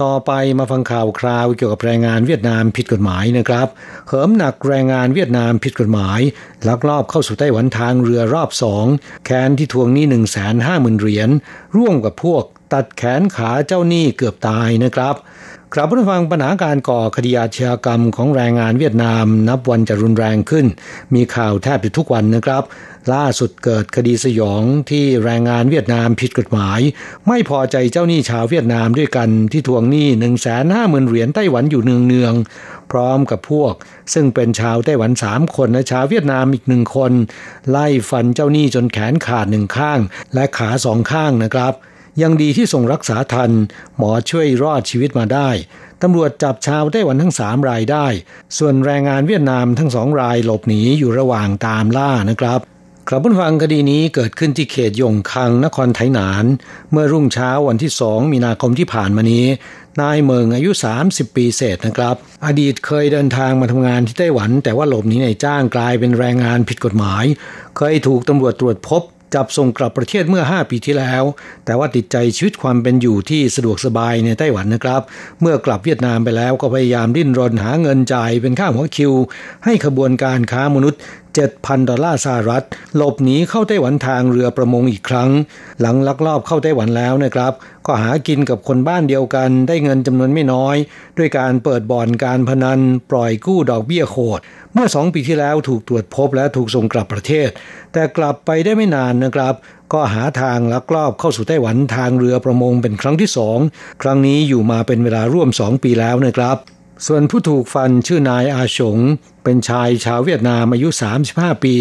[0.03, 3.69] ต่อไปมาฟังข่าวคราวเกี่ยวกับแรงงานเวียดนามผิดกฎหมายนะครับ
[4.09, 6.21] เหิมหนักแรงงานเวียดนามผิดกฎหมาย
[6.69, 8.87] ลักลอบเข้าสู่ไต้หวันทางเรือรอบสอง
[9.25, 11.31] แคนที่ทวงหนี้1 5 0 0 0 0เหรียญ
[11.77, 15.15] ร่วมกับพวกตัดแขนขาเจ้าหนี้เกือบตายนะครับ
[15.75, 20.67] ครับผู้ฟังปัญหาการก่อคดีอาชญากรรมของแรงงานเวียดนาม นับวันจะรุนแรงขึ้น
[21.15, 22.63] มีข่าวแทบจะทุกวันนะครับ
[23.15, 26.81] ล่าสุดเกิดคดีสยองที่แรงงานเวียดนามผิดกฎหมาย
[27.29, 33.75] ไม่พอใจเจ้าหนี้ชาวเวียดนามด้วยกันที่ทวงหนี้ 1 5 0 0 0 0เหรียญไต้หวันอยู่เนืองๆพร้อมกับพวก
[34.15, 37.13] ซึ่งเป็นชาวไต้หวันสามคนและชาวเวียดนามอีกหนึ่งคน
[37.71, 40.01] ไล่ฟันเจ้าหนี้จนแขนขาดหนึ่งข้าง
[40.35, 41.75] และขาสองข้างนะครับ
[42.23, 43.51] ยังดีที่ส่งรักษาทัน
[43.97, 45.49] หมอช่วยรอดชีวิตมาได้
[46.03, 48.07] ตำรวจจับชาวไต้หวันทั้งสามรายได้
[48.59, 52.61] ส่วนแรงงานเวียดนามทั้งสองรายหลบหนีอยู่ระหว่างตามล่านะครับ
[53.09, 56.45] ครับผู้ฟังคดีนี้เกิดขึ้นที่เขตยงคังนครไถหนาน
[56.93, 59.47] เมื่อรุ่งเช้าวันที่สองมีนาคมที่ผ่านมานี้
[60.01, 60.71] นายเมิงอายุ
[61.05, 67.25] 30 ปีเศษนะครับ อดีตเคยเดินทางมาทำงานที่ไต้หวัน แต่ว่าหลบหนีในจ้างกลายเป็นแรงงานผิดกฎหมาย
[67.77, 69.03] เคยถูกตำรวจตรวจพบ
[69.35, 71.25] จับส่งกลับประเทศเมื่อ 5 ปีที่แล้ว
[71.65, 75.03] แต่ว่าติดใจชีวิตความเป็นอยู่ที่สะดวกสบายในไต้หวันนะครับ
[75.41, 79.13] เมื่อกลับเวียดนามไปแล้วก็พยายามดิ้นรนหาเงินจ่ายเป็นค่าหัวคิว
[79.65, 81.01] ให้ขบวนการค้ามนุษย์
[81.39, 82.65] 7,000 ดอลลาร์สหรัฐ
[82.97, 85.31] หลบหนีเข้าไต้หวันทางเรือประมงอีกครั้ง
[85.81, 87.53] หลังลักลอบเข้าไต้หวันแล้วนะครับ
[87.87, 90.77] ก็หากินกับคนบ้านเดียวกันได้เงินจำนวนไม่น้อย
[91.19, 94.41] ด้วยการเปิดบ่อนการพนันปล่อยกู้ดอกเบี้ยโขด
[94.75, 97.49] เมื่อสองปีที่แล้วถูกตรวจพบและถูกส่งกลับประเทศ
[97.93, 99.55] แต่กลับไปได้ไม่นานนะครับ
[99.93, 103.59] ก็หาทางลักลอบเข้าสู่ไต้หวันทางเรือประมงเป็นครั้งที่สอง
[104.03, 106.57] ครั้งนี้อยู่มาเป็นเวลาร่วมสองปีแล้วนะครับ
[107.07, 108.99] ส่วนผู้ถูกฟันชื่อนายอาฉง
[109.45, 110.89] เป็นชายชาวเวียดนามอายุ
[111.27, 111.75] 35 ปี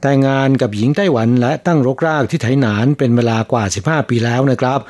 [0.00, 4.80] แต่งงานกับหญิงไต้หวันและตั้งรกรากที่ไถหนานเป็นเวลากว่า 15 ปีแล้วนะครับ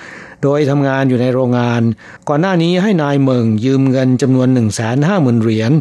[0.43, 1.83] โดยทำงานอยู่ในโรงงาน
[2.29, 4.49] ก่อนหน้านี้ให้นายเมิงยืมเงินจำนวน
[4.97, 5.73] 150,000 เหรียญ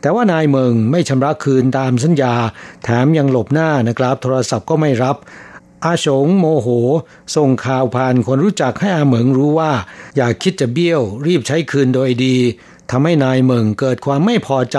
[0.00, 2.34] แต่ว่านายเมิงไม่ชำระคืนตามสัญญา
[2.84, 5.16] แถมยังหลบหน้านะครับ โทรศัพท์ก็ไม่รับ
[5.84, 6.68] อาฉงโมโห
[7.36, 9.72] ส่งข่าวผ่านคนรู้จักให้อาเหมิงรู้ว่า
[10.16, 12.36] อยากคิดจะเบี้ยว รีบใช้คืนโดยดี
[12.90, 14.78] ทำให้นายเมิงเกิดความไม่พอใจ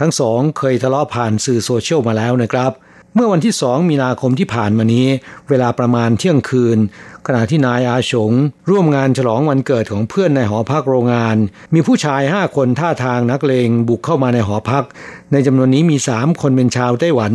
[0.00, 2.72] ทั้งสองเคยทะเลาะผ่านสื่อโซเชียลมาแล้วนะครับ
[3.14, 5.06] เมื่อวันที่สองมีนาคมที่ผ่านมานี้
[5.48, 6.78] เวลาประมาณเที่ยงคืน
[7.26, 8.32] ขณะที่นายอาชง
[8.70, 11.36] ร่วมงานฉลองวันเกิดของเพื่อนในหอพักโรงงาน
[11.74, 14.84] มีผู้ชายห้าคนท่าทางนักเลงบุกเข้ามาในหอพัก
[15.32, 17.32] ในจำนวนนี้มีสามคนเป็นชาวไต้หวัน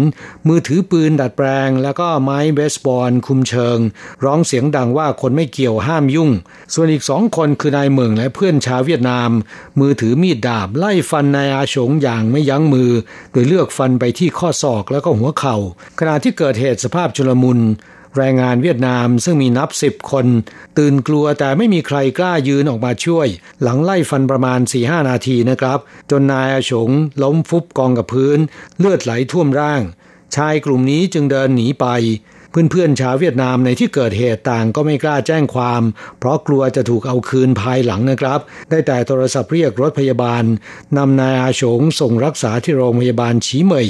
[0.48, 3.78] มือถือปืนดัดแปลง แล้วก็ไม้เบสบอลคุมเชิง
[4.24, 6.32] ร้องเสียงดังว่าคนไม่เกี่ยวห้ามยุ่ง
[6.74, 9.30] ส่วนอีกสองคนคือนายเมืองและเพื่อนชาวเวียดนาม
[9.80, 12.92] มือถือมีดดาบไล่ฟันนายอาฉงอย่างไม่ยั้งมือ
[13.32, 15.56] โดยเลือกฟันไปที่ข้อศอกแล้วก็หัวเข่า
[16.00, 17.60] ขณะที่เกิดเหตุสภาพชุลมุน
[18.18, 20.26] แรงงานเวียดนามซึ่งมีนับสิบคน
[20.78, 23.28] ตื่นกลัวแต่ไม่มีใครกล้ายืนออกมาช่วย
[23.62, 25.80] หลังไล่ฟันประมาณ4ีหนาทีนะครับ
[26.12, 26.90] จนนายอาฉง
[27.24, 28.40] ล้มฟุบกองกับพื้น
[28.80, 29.82] เลือดไหลท่วมร่าง
[30.36, 31.88] ชายกลุ่มนี้จึงเดินหนีไป
[32.52, 35.82] เพื่อนๆชาวเวียดนามในที่เกิดเหตุต่างก็ไม่กล้าแจ้งความ
[36.20, 38.40] เพราะกลัวจะถูกเอาคืนภายหลังนะครับ
[38.70, 40.44] ได้แต่โทรศัพท์เรียกรถพยาบาล
[40.98, 43.88] นำนายอาฉงส่งรักษาที่โรงพยาบาลฉีเหมย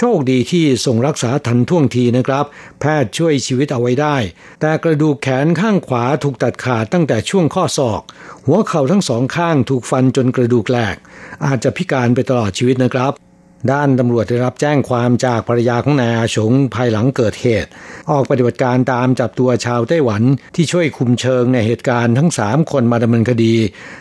[0.00, 2.44] โชคดีที่ส่งรักษาทันท่วงทีนะครับ
[2.80, 4.16] แพทย์ช่วยชีวิตเอาไว้ได้
[4.60, 8.02] แต่กระดูกแขนข้างขวาถูกตัดขาดตั้งแต่ช่วงข้อศอก
[8.46, 10.96] หัวเข่าทั้งสองข้างถูกฟันจนกระดูกแหลก
[11.44, 13.27] อาจจะพิการไปตลอดชีวิตนะครับ
[13.72, 17.70] ด้านตำรวจได้รับแจ้งความจากภรรยาของนายอาชงภายหลังเกิดเหตุ
[18.10, 20.22] ออกปฏิบัติการตามจับตัวชาวไต้หวัน
[20.54, 23.54] ที่ช่วยคุมเชิงในเหตุการณ์ทั้งสามคนมาดำเนินคดี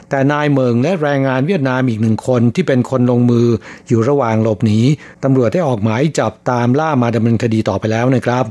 [0.09, 3.47] แต่นายเมิงและแรงงานเวียดนามอีกหนึ่งคนที่เป็นคนลงมือ
[3.87, 4.79] อยู่ระหว่างหลบหนี
[5.23, 8.45] ตำรวจได้ออกหมายจับตามล่ามาดำเนินคดีต่อไปแล้วนะครับ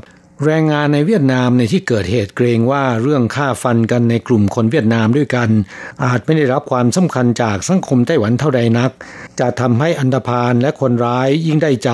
[0.45, 5.49] แรงงานในเวียดนามในที่เกิดเหตุเกรงว่าเรื่องฆ่าฟันกันในกลุ่มคนเวียดนามด้วยกัน
[6.05, 8.91] อาจไม่ได้รับความสำคัญจากสังคมไต้หวันเท่าใดนัก
[9.39, 11.91] จะทำให้อันธพาลและคนร้ายยิ่งได้ใจ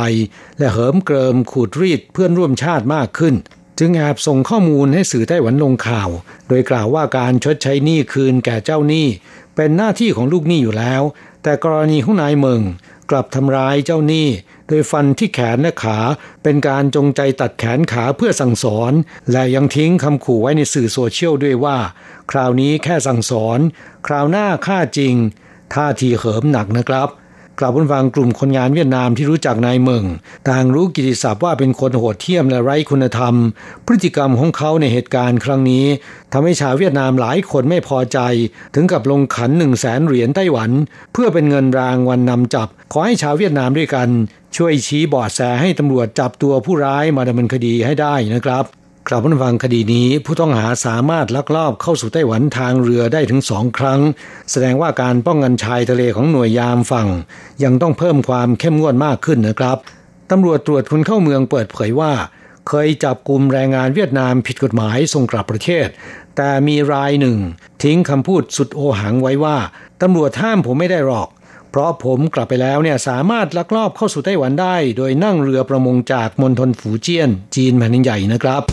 [0.57, 3.35] และเหิมเกริมขูดรีดเพื่อนร่วมชาติมากขึ้น
[3.79, 6.09] จึงแอบส่งข้อมูลให้สื่อไต้หวันลงข่าว
[6.47, 9.07] โดยกล่าวว่าการชดใช้หนี้คืนแก่เจ้าหนี้
[9.55, 11.01] เป็นหน้าที่ของลูกหนี้อยู่แล้ว
[11.43, 12.61] แต่กรณีของนายเมิง
[13.11, 14.27] กลับทำร้ายเจ้าหนี้
[14.91, 15.97] ฟันที่แขนและขา
[16.43, 18.93] เป็นการจงใจตัดแขนขาเพื่อสั่งสอน
[19.31, 21.77] และยังทิ้งคำขู่ไว้ในสื่อโซเชียลด้วยว่า
[22.31, 23.59] คราวนี้แค่สั่งสอน
[24.07, 25.15] คราวหน้าฆ่าจริง
[25.73, 27.09] ท่าทีเหิมหนักนะครับ
[27.59, 30.05] กลับผู้ฟังกลุ่มคนงานเวียดนามที่รู้จักนายเมิง
[30.49, 33.35] ต่างรู้กิติศัพท์ว่าเป็นคนโหดเที่ยมและไร้คุณธรรม
[33.85, 35.85] พฤติกรรมของเขาในเหตุการณ์ครั้งนี้
[36.31, 38.19] ทำให้ชาวเวียดนามหลายคนไม่พอใจ
[38.75, 40.71] ถึงกับลงขันหนึ่งแสนเหรียญไต้หวัน
[41.13, 44.09] เพื่อเป็นเงินรางวัลนนำจับ ขอให้ชาวเวียดนามด้วยกัน
[44.57, 48.65] ช่วยชี้บอดแสให้ตำรวจจับตัวผู้ร้ายมาดำเนินคดีให้ได้นะครับ
[49.07, 54.01] กลับมาฟังคดีนี้ผู้ต้องหาสามารถลักลอบเข้าสู่ไต้หวันทางเรือได้ถึงสองครั้ง
[54.51, 57.09] แสดงว่าการป้องกันชายทะเลของหน่วยยามฝั่ง
[57.63, 59.77] ยังต้องเพิ่มความเข้มงวดมากขึ้นนะครับ
[60.31, 62.13] ตำรวจตรวจคนเข้าเมืองเปิดเผยว่า
[62.67, 65.87] เคยจับกลุ่มแรงงานเวียดนามผิดกฎหมายส่งกลับประเทศ
[66.37, 67.37] แต่มีรายหนึ่ง
[67.83, 69.57] ทิ้งคำพูดสุดโอหังไว้ว่า
[70.01, 71.29] ตำรวจห้ามผมไม่ได้หรอก
[71.73, 78.63] เพราะผมกลับไปแล้วเนี่ยสามารถลักลอบเข้าสู่ไต้หวันได้ โดยนั่งเรือประมงจากมณฑลฝูเจี้ยน จีนแผ่นใหญ่นะครับ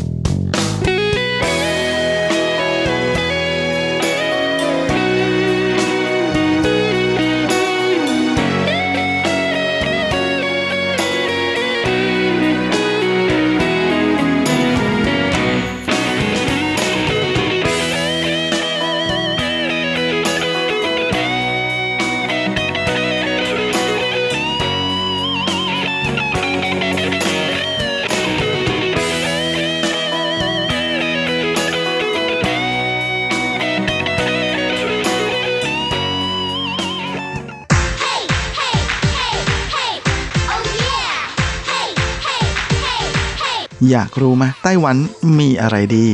[43.89, 44.97] อยากรู้ไหมไต้หวัน
[45.39, 46.07] มีอะไรดี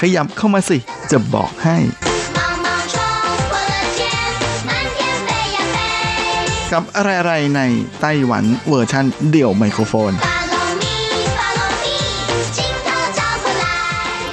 [0.00, 0.78] ขยับเข้ามาสิ
[1.10, 1.76] จะบอกให้
[6.72, 7.60] กับอะไรๆใน
[8.00, 10.12] ไต้หวันเวอร์ชันเดี่ยวไมโครโฟน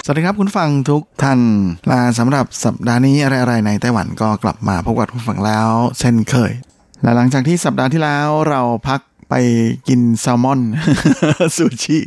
[0.06, 1.39] สวัสดีครับคุณฟังทุกท่าน
[1.91, 5.70] ลาสำหรับสัปดาห์นี้อะไรๆในไต้หวันก็กลับมาพบกับคุณฟังแล้ว
[6.00, 6.52] เช่นเคย
[7.04, 9.34] และหลังจากที่สัปดาห์ที่แล้วเราพัก ไป
[9.88, 10.61] กินแซลมอน
[11.55, 11.99] ซูชิ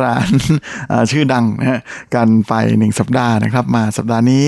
[0.00, 0.28] ร้าน
[1.10, 1.80] ชื่อดังนะ
[2.14, 4.44] กันไปหนึ่งสัปดาห์นะครับ มาสัปดาห์นี้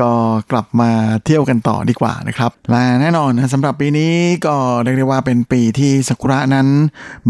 [0.00, 0.10] ก็
[0.50, 0.90] กลับมา
[1.24, 4.12] เที่ยวกันต่อดีกว่านะครับ และแน่นอนนะสำหรับปีนี้
[4.46, 6.68] ก็เรียกได้ว่าเป็นปีที่ซากุระนั้น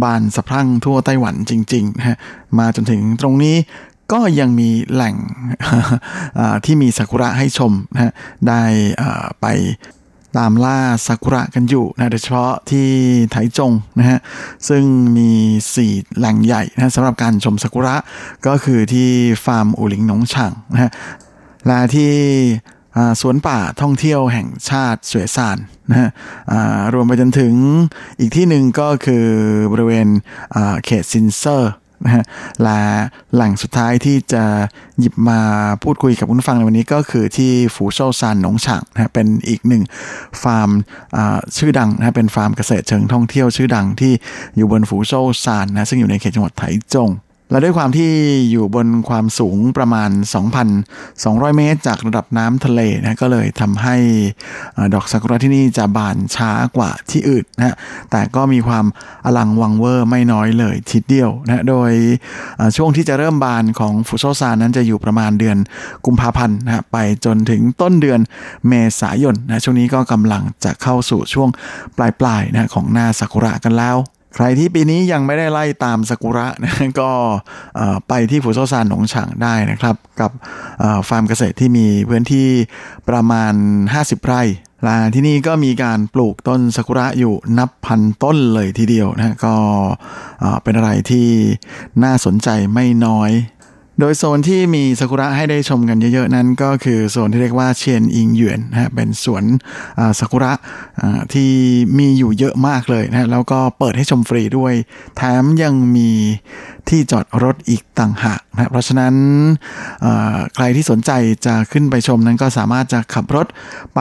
[0.02, 2.16] บานสะพรั่งทั่วไต้หวันจริงๆนะฮะ
[2.58, 3.56] มาจนถึงตรงนี้
[4.12, 5.16] ก็ยังมีแหล่ง
[6.64, 8.12] ที่มีซากุระให้ชมนะ
[8.48, 8.62] ได้
[9.40, 9.46] ไป
[10.39, 12.89] ตามล่าซากุระกันอยู่นะโดยเฉพาะที่
[13.30, 14.18] ไถจงนะฮะ
[14.68, 14.84] ซึ่ง
[15.16, 15.30] มี
[15.74, 17.97] 4 แหล่งใหญ่นะสำหรับการชมซากุระ
[18.47, 19.09] ก็คือที่
[19.45, 20.91] ฟาร์มอูหลิงหนงฉางนะฮะ
[21.66, 22.12] และที่
[23.20, 25.59] สวนป่าท่องเที่ยวแห่งชาติสวยซาน
[25.91, 26.11] นะฮะ
[26.95, 27.55] รวมไปจนถึง
[28.20, 29.26] อีกที่หนึ่งก็คือ
[29.72, 30.09] บริเวณ
[30.84, 31.72] เขตซินเซอร์
[32.05, 32.24] นะฮะ
[32.62, 32.80] และ
[33.34, 34.44] แหล่งสุดท้ายที่จะ
[34.99, 35.40] หยิบมา
[35.82, 39.82] พูดคุยกับคุณฟังในวันนี้ก็คือที่ฝูโซซานหนงฉางนะเป็นอีกหนึ่ง
[40.42, 40.70] ฟาร์ม
[41.57, 44.12] ชื่อดังนะเป็นฟาร์มเกษตรเชิงท่องเที่ยวชื่อดังที่
[44.57, 45.12] อยู่บนฝูโซ
[45.44, 46.62] ซานนะซึ่งอยู่ในเขตจังหวัดไถ
[46.94, 47.11] จง
[47.51, 48.11] และด้วยความที่
[48.51, 50.11] อยู่บนความสูงประมาณ
[50.84, 53.97] 2,200 เมตร จากระดับน้ำทะเลนะก็เลยทำให้
[54.94, 57.76] ดอกซากุระที่นี่จะบานช้ากว่าที่อื่นนะ
[58.11, 58.84] แต่ก็มีความ
[59.24, 61.90] อลังวังเวอร์ไม่น้อยเลยทีเดียวนะโดย
[62.76, 65.59] ช่วงที่จะเริ่มบานของฟุโซซานั้นจะอยู่ประมาณเดือน
[66.07, 68.20] กุมภาพันธ์นะไปจนถึงต้นเดือน
[68.68, 71.49] เมษายนนะช่วงนี้ก็กำลังจะเข้าสู่ช่วง
[71.97, 73.99] ปลายๆนะของหน้าซากุระกันแล้ว
[74.37, 77.11] ใครที่ปีนี้ยังไม่ได้ไล่ตามสกุระนะก็
[78.09, 80.30] ไปที่ฟูโซซานหนองฉางได้นะครับ กับ
[81.09, 82.49] ฟาร์มเกษตรที่มีพื้นที่
[83.09, 83.55] ประมาณ
[83.95, 84.43] 50 ไร่
[84.87, 89.55] ลาที่นี่ก็มีการปลูกต้นซากุระอยู่นับพันต้นเลยทีเดียวนะก็
[90.62, 91.28] เป็นอะไรที่
[92.05, 93.30] น่าสนใจไม่น้อย
[94.01, 99.44] โดยโซนที่มีซากุระให้ได้ชมกันเยอะๆ นั้นก็คือโซนที่เรียกว่าเชียนอิงหยวนนะฮะเป็นสวน
[100.18, 100.53] ซากุระ
[101.32, 101.51] ที่
[101.99, 104.74] มีอยู่เยอะมากเลยนะแล้วก็เปิดให้ชมฟรีด้วย
[105.16, 106.11] แถมยังมี
[106.88, 109.14] ที่จอดรถอีกต่างหากนะเพราะฉะนั้น
[110.55, 111.11] ใครที่สนใจ
[111.47, 113.47] จะขึ้นไปชมนั้นก็สามารถจะขับรถ
[113.94, 114.01] ไป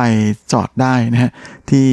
[0.51, 1.31] จอดได้นะฮะ
[1.69, 1.89] ที่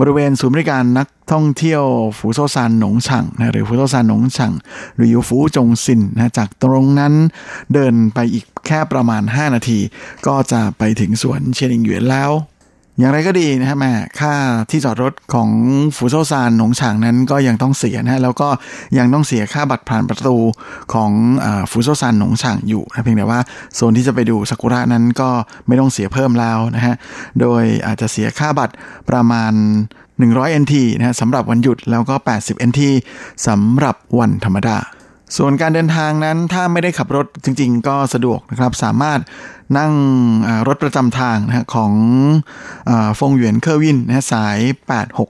[0.00, 1.82] บริเวณศูนย์บริการนักท่องเที่ยว
[2.18, 4.52] ฟูโซซานหนงฉังนะหรือฟูโซซานหนงฉัง
[4.94, 7.14] หรือยูฟูจงซินนะจากตรงนั้น
[7.72, 9.78] เดินไปอีกแค่ประมาณ 5 นาที
[10.26, 12.30] ก็จะไปถึงสวนเชียงหยวนแล้ว
[12.98, 14.34] อย่างไรก็ดีนะฮะแม่ค่า
[14.70, 15.48] ที่จอดรถของ
[15.96, 18.48] ฟูโซซานหนงฉางนั้นก็ยังต้องเสียนะฮะแล้วก็
[18.98, 20.36] ยังต้องเสียค่าบัตรผ่านประตู
[20.92, 21.10] ของ
[21.70, 23.40] ฟูโซซานหนงฉางอยู่นะเพียงแต่ว่า
[23.74, 25.30] โซนที่จะไปดูซากุระนั้นก็
[25.66, 26.94] ไม่ต้องเสียเพิ่มแล้วนะฮะ
[27.40, 28.74] โดยอาจจะเสียค่าบัตร
[29.10, 29.52] ประมาณ
[30.08, 32.80] 100 NT นะฮะสำหรับวันหยุดแล้วก็ 80 NT
[33.46, 34.76] สำหรับวันธรรมดา
[35.36, 39.20] ส่วนการเดินทางนั้นถ้าไม่ได้ขับรถจริงๆ ก็สะดวกนะครับ สามารถ
[39.78, 39.92] นั่ง
[40.68, 41.92] รถประจำทางนะของ
[43.18, 44.58] ฟงหยวนเคอร์วินนะสาย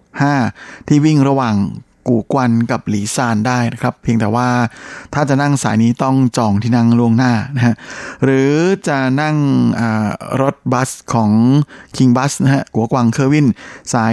[0.09, 1.57] 865 ที่วิ่งระหว่าง
[2.09, 4.49] กูกวันกับหลีซานได้นะครับ เพียงแต่ว่า
[5.15, 7.75] ถ้าจะนั่งสายนี้ต้องจองที่นั่งล่วงหน้านะฮะ
[8.25, 8.53] หรือ
[8.89, 9.37] จะนั่ง
[10.43, 11.31] รถบัสของ
[11.97, 13.47] King Bus นะฮะ国光客运
[13.93, 14.13] สาย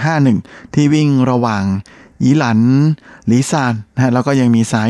[0.00, 1.64] 1751 ที่วิ่งระหว่าง
[2.24, 2.60] อีหลัน
[3.26, 4.88] หลีซานนะแล้วก็ยังมีสาย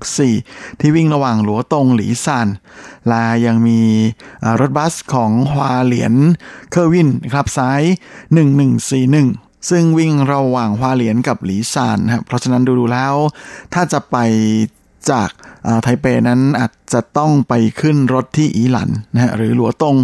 [0.00, 2.48] 1764 ที่วิ่งระหว่างหลัวตงหลีซาน
[3.12, 3.80] แล้วยังมี
[4.60, 6.14] รถบัสของฮวาเหลียน
[6.70, 7.82] 客运 ครับสาย
[8.76, 13.14] 1141ซึ่งวิ่งระหว่างฮวาเหลียนกับหลีซานนะครับเพราะฉะนั้นดูดูแล้ว
[13.74, 14.16] ถ้าจะไป
[15.10, 15.30] จาก
[15.82, 19.96] ไทเปนั้นอาจจะต้องไปขึ้นรถที่อีหลันนะฮะหรือหลัวตง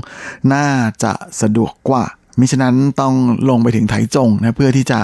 [0.52, 0.66] น่า
[1.02, 2.04] จะสะดวกกว่า
[2.40, 3.14] มิฉะนั้นต้อง
[3.48, 4.98] ลงไปถึงไถจงนะเพื่อที่จะ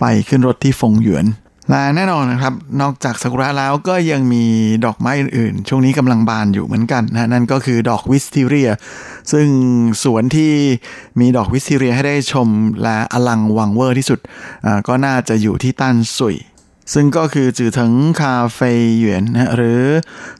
[0.00, 1.26] ไปขึ้นรถที่ฟงหยวน
[1.70, 4.44] และแน่นอนนะครับ นอกจากซากุระแล้วก็ยังมี
[4.84, 8.70] ดอกไม้อื่นๆ ช่วงนี้กำลังบานอยู่เหมือนกันนะนั่นก็คือดอก wisteria
[9.32, 9.46] ซึ่ง
[10.02, 10.52] สวนที่
[11.20, 12.48] มีดอก wisteria ให้ได้ชม
[12.82, 14.18] และอลังการเวอร์ที่สุด
[14.88, 16.36] ก็น่าจะอยู่ที่ต้านสุย
[16.94, 19.82] ซึ่งก็คือจือถึงคาเฟ่หยวนนะหรือ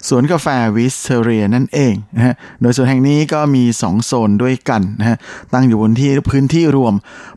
[0.08, 0.46] สวนกาแฟ
[0.76, 5.16] wisteria นั่นเองนะฮะโดยส่วนแห่งนี้ก็มี 2 โซนด้วยกันนะฮะ
[5.52, 6.94] ตั้งอยู่บนที่พื้นที่รวม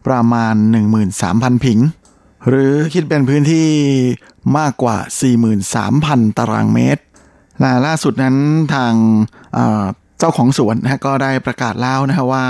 [0.08, 0.56] ประมาณ
[1.10, 1.80] 13,000 ผิง
[2.50, 3.68] หรือคิดเป็นพื้นที่
[4.58, 4.98] มากกว่า
[5.68, 7.04] 43,000 ตารางเมตร
[7.60, 8.36] และล่าสุดนั้น
[8.74, 8.94] ทาง
[10.18, 12.46] เจ้าของสวนนะก็ได้ประกาศแล้วนะฮะว่า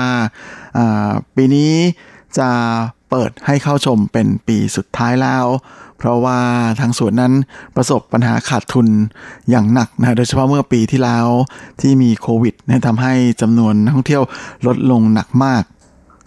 [1.36, 1.74] ปีนี้
[2.38, 2.50] จะ
[3.10, 5.46] เปิดให้เข้าชมเป็นปีสุดท้ายแล้ว
[6.04, 6.40] เพราะว่า
[6.80, 7.34] ทางสวนนั้น
[7.76, 8.88] ประสบปัญหาขาดทุน
[9.50, 11.28] อย่างหนักนะโดยเฉพาะเมื่อปีที่แล้ว
[11.82, 12.54] ที่มีโควิด
[12.88, 14.24] ทำให้จำนวนนักท่องเที่ยว
[14.68, 15.64] ลดลงหนักมาก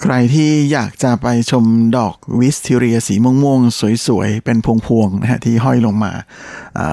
[0.03, 1.64] ใครที่อยากจะไปชม
[1.97, 6.12] ดอกวิสทิเรียสีม่วงๆ สวยๆ เป็นพวงๆนะฮะที่ห้อยลงมา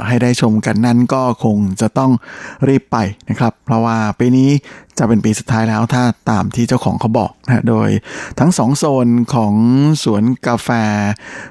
[0.08, 2.12] ให้ได้ชมกันนั้นก็คงจะต้อง
[2.68, 2.98] รีบไป
[3.30, 4.50] นะครับ เพราะว่าปีนี้
[4.98, 7.90] จะเป็นปีสุดท้ายแล้วถ้าตามที่เจ้าของเขาบอกนะโดย
[8.40, 9.54] ทั้งสองโซนของ
[10.04, 10.70] สวนกาแฟ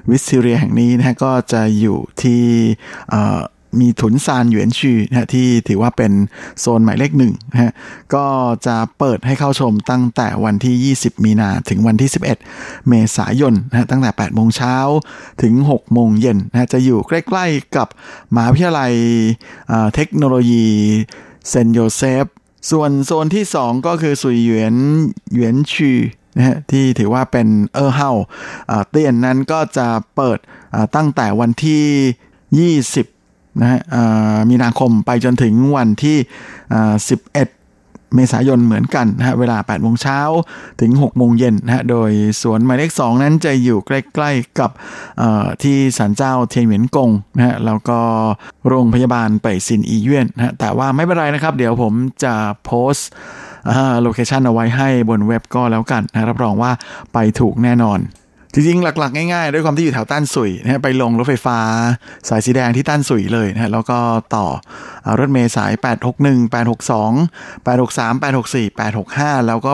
[0.09, 2.43] วิสทิเรียแห่งนี้นะก็จะอยู่ที่
[3.79, 6.11] มีถุนซานหยวนชื่อนะที่ถือว่าเป็น
[6.59, 7.71] โซนหมายเลขหนึ่งนะฮะ
[8.13, 8.25] ก็
[8.67, 12.09] จะเปิดให้เข้าชมตั้งแต่วันที่ 20 มีนาถึงวันที่
[12.49, 14.75] 11 เมษายนนะตั้งแต่ 8 โมงเช้า
[15.41, 17.87] ถึง 6 โมงเย็นนะจะอยู่ใกล้ๆกับ
[18.35, 18.93] มหาวิทยาลัย
[19.95, 20.67] เทคโนโลยี
[21.49, 22.25] เซนโยเซฟ
[22.71, 24.75] ส่วนโซนที่ 2 ก็คือสุยหยวน
[25.33, 25.99] หยวนชื่อ
[26.37, 28.11] นะฮะที่ถือว่าเป็นเออเฮา
[28.89, 30.39] เตียนนั้นก็จะเปิด
[30.95, 33.22] ตั้งแต่วันที่ 20
[33.61, 33.79] นะฮะ
[34.49, 40.19] มีนาคมไปจนถึงวันที่ 11 เมษายนเหมือนกันนะฮะเวลา8โมงเช้า
[40.81, 44.71] ถึง6โมงเย็นนะฮะโดยสวนหมายเลข2นั้นจะอยู่ใกล้ๆกับ
[45.63, 47.99] ที่ศาลเจ้าเทียนเหวียนกงนะฮะแล้วก็
[48.67, 51.93] โรงพยาบาลไปซินอีเย่นนะฮะแต่ว่าไม่เป็นไรนะครับ เดี๋ยวผม
[52.23, 52.33] จะ
[52.65, 53.09] โพสต์
[54.01, 56.71] โลเคชันเอาไว้ให้บนเว็บก็แล้วกันนะรับรองว่า
[57.13, 57.99] ไปถูกแน่นอน
[58.53, 61.59] จริงๆ หลัก ๆ ง่ายๆ ด้วยความที่อยู่แถวต้านสุยนะไปลงรถไฟฟ้า
[62.29, 63.99] สายสีแดงที่ต้านสุยเลยนะแล้วก็
[64.35, 64.47] ต่อ
[65.19, 65.71] รถเมล์สาย
[66.13, 69.71] 861 862 863 864 865 แล้วก็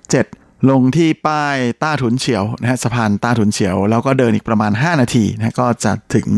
[0.00, 6.28] 867ลงที่ป้ายต้าถุนเฉียวนะฮะสะพานต้าถุนเฉียว แล้วก็เดินอีกประมาณ 5 นาทีนะก็จะถึง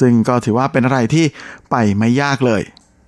[0.00, 1.24] ซึ่งก็ถือว่าเป็นอะไรที่
[1.70, 2.62] ไปไม่ยากเลย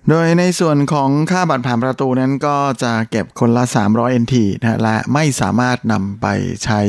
[0.08, 6.26] โดยในส่วนของค่าบัตรผ่านประตูนั้นก็จะเก็บคนละ 300 NT นะและไม่สามารถนำไป
[6.64, 6.80] ใช้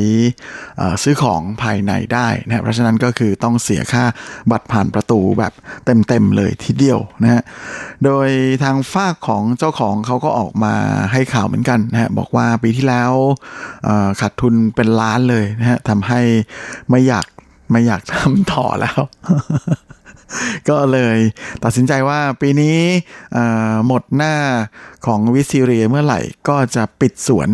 [1.04, 4.04] ซื้อของภายในได้นะเพราะฉะนั้นก็คือต้องเสียค่า
[4.52, 5.54] บัตรผ่านประตูแบบ
[5.86, 7.42] เต็มๆเลยทีเดียวนะฮะ
[8.06, 8.30] โดย
[8.64, 10.74] ทางฝากของเจ้าของเขาก็ออกมา
[11.12, 13.12] ให้ข่าวเหมือนกันนะฮะบอกว่าปีที่แล้ว
[14.22, 16.22] ขาดทุนเป็นล้านเลยนะฮะทำให้
[16.90, 17.28] ไม่อยาก
[17.72, 19.02] ไม่อยากทำต่อแล้ว
[20.70, 21.18] ก็เลย
[21.64, 22.78] ตัดสินใจว่าปีนี้
[23.88, 24.36] หมดหน้า
[25.06, 27.50] ของวิซิเรียเมื่อไหร่ก็จะปิดสวน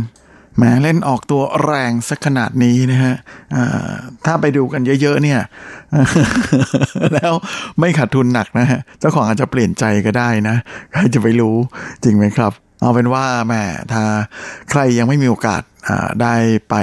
[0.59, 3.15] แม้เล่นออกตัวแรงสักขนาดนี้นะฮะ
[4.25, 5.41] ถ้าไปดูกันเยอะๆเนี่ย
[7.13, 7.33] แล้ว
[7.79, 10.55] ไม่ขาดทุนหนักนะฮะ เจ้าของอาจจะเปลี่ยนใจก็ได้นะ
[10.91, 11.55] ใครจะไปรู้
[12.03, 12.51] จริงไหมครับ
[12.81, 14.03] เอาเป็นว่าแม่ถ้า
[14.71, 15.61] ใครยังไม่มีโอกาส
[16.21, 16.35] ได้
[16.69, 16.75] ไป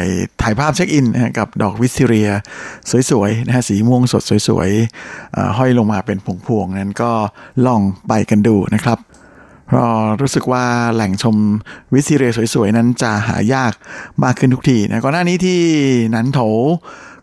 [0.43, 1.07] ถ่ายภาพเช็คอิน
[1.39, 2.31] กับดอกวิสเรีย
[3.11, 7.11] สวยๆนะฮะสีม่วงสดสวยๆห้อยลงมาเป็นพวงๆนั้นก็
[7.67, 8.99] ลองไปกันดูนะครับ
[9.67, 9.91] เพราะ
[10.21, 11.37] รู้สึกว่าแหล่งชม
[11.95, 13.73] วิสเรียสวยๆ นั้นจะหายาก
[14.25, 15.61] มากขึ้นทุกทีนะก่อนหน้านี้ที่
[16.15, 16.41] นันโถ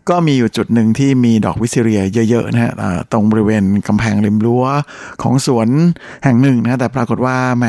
[0.08, 2.72] ก็มีอยู่จุดหนึ่งที่มีดอกวิสเรียเยอะๆนะฮะ
[3.12, 4.64] ตรงบริเวณกำแพงริมรั้ว
[5.22, 5.68] ของสวน
[6.24, 7.64] แห่งหนึ่งนะแต่ปรากฏว่าแหม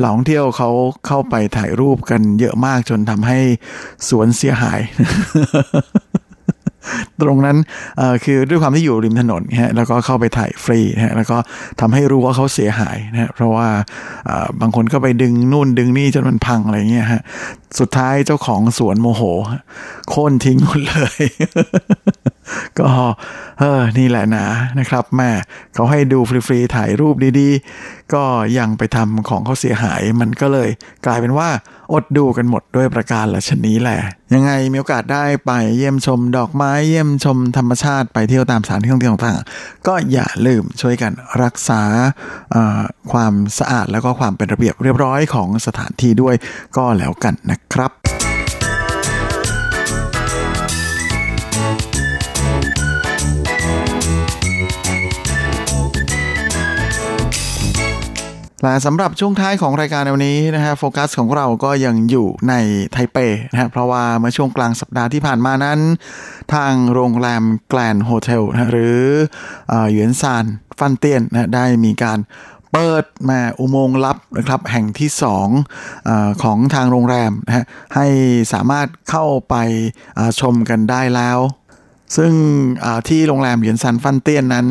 [0.00, 0.70] หลองเที่ยวเขา
[1.06, 3.38] เข้าไปถ่ายรูปกันเยอะมากจนทำให้
[4.08, 4.80] สวนเสียหาย
[7.22, 7.56] ตรงนั้น
[8.24, 11.38] คือด้วยความที่อยู่ริมถนนฮะแล้วก็เข้าไปถ่ายฟรีนะฮะแล้วก็
[11.80, 13.68] ทำให้รู้ว่าเขาเสียหายนะเพราะว่า
[14.60, 17.22] บางคนก็ไปดึงนู่นดึงนี่จนมันพังอะไรเงี้ยฮะ
[17.78, 19.22] สุดท้ายเจ้าของสวนโมโห
[20.08, 21.24] โค่นทิ้งหมดเลย
[22.78, 22.88] ก็
[23.58, 24.46] เออนี่แหละนะ
[24.78, 25.30] นะครับแม่
[25.74, 28.24] เขาให้ดูฟรีๆถ่ายรูปดีๆ ก็
[28.58, 30.68] ยังไปทำของเขาเสียหายมันก็เลย
[31.06, 31.48] กลายเป็นว่า
[31.92, 34.00] อดดูกันหมดด้วยประการละชนี้แหละ
[34.34, 41.82] ยังไงมีโอกาสได้ไปเยี่ยมชมดอกไม้เยี่ยมชมธรรมชาติไปเที่ยวตามสถานที่ท่องเที่ยวต่างๆ ก็อย่าลืมช่วยกันรักษา
[43.12, 46.34] ความสะอาดแล้วก็ความเป็นระเบียบเรียบร้อยของสถานที่ด้วย
[46.76, 47.90] ก็แล้วกันนะครับ
[58.62, 62.54] และสำหรับช่วงท้ายของรายการวันนี้นะฮะโฟกัสของเราก็ยังอยู่ใน
[62.92, 63.18] ไทเป
[63.50, 65.78] นะฮะเพราะว่าเมื่อช่วงกลางสัปดาห์ที่ผ่านมานั้น
[66.54, 68.98] ทางโรงแรม Grand Hotel หรือ
[69.68, 70.44] หยวนซาน
[70.78, 72.18] ฟั่นเตี้ยนนะได้มีการ
[72.72, 75.48] เปิดมาอุโมงค์ลับนะครับแห่งที่สอง
[76.08, 76.10] อ
[76.42, 78.06] ของทางโรงแรมนะฮะให้
[78.52, 79.54] สามารถเข้าไป
[80.40, 81.38] ชมกันได้แล้ว
[82.16, 82.32] ซึ่ง
[83.08, 84.66] ที่โรงแรมหยวนซานฟั่นเตี้ยนนั้น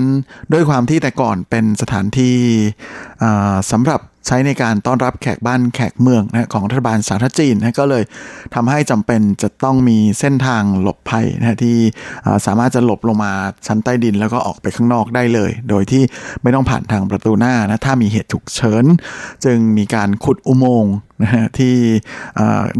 [0.53, 2.35] ด้วยความที่แต่ก่อนเป็นสถานที่
[3.71, 8.03] สำหรับใช้ในการต้อนรับแขกบ้านแขกเมืองนะของรัฐบาลสาธารณจีนนะก็เลย
[8.55, 11.77] ทำให้จำเป็นจะต้องมีเส้นทางหลบภัยนะที่
[12.45, 13.33] สามารถจะหลบลงมา
[13.67, 16.03] ชั้นใต้ดินแล้วก็ออกไปข้างนอกได้เลย โดยที่
[16.41, 18.83] ไม่ต้องผ่านทางประตูหน้านะถ้ามีเหตุฉุกเฉิน
[19.45, 21.75] จึงมีการขุดอุโมงค์ นะฮะที่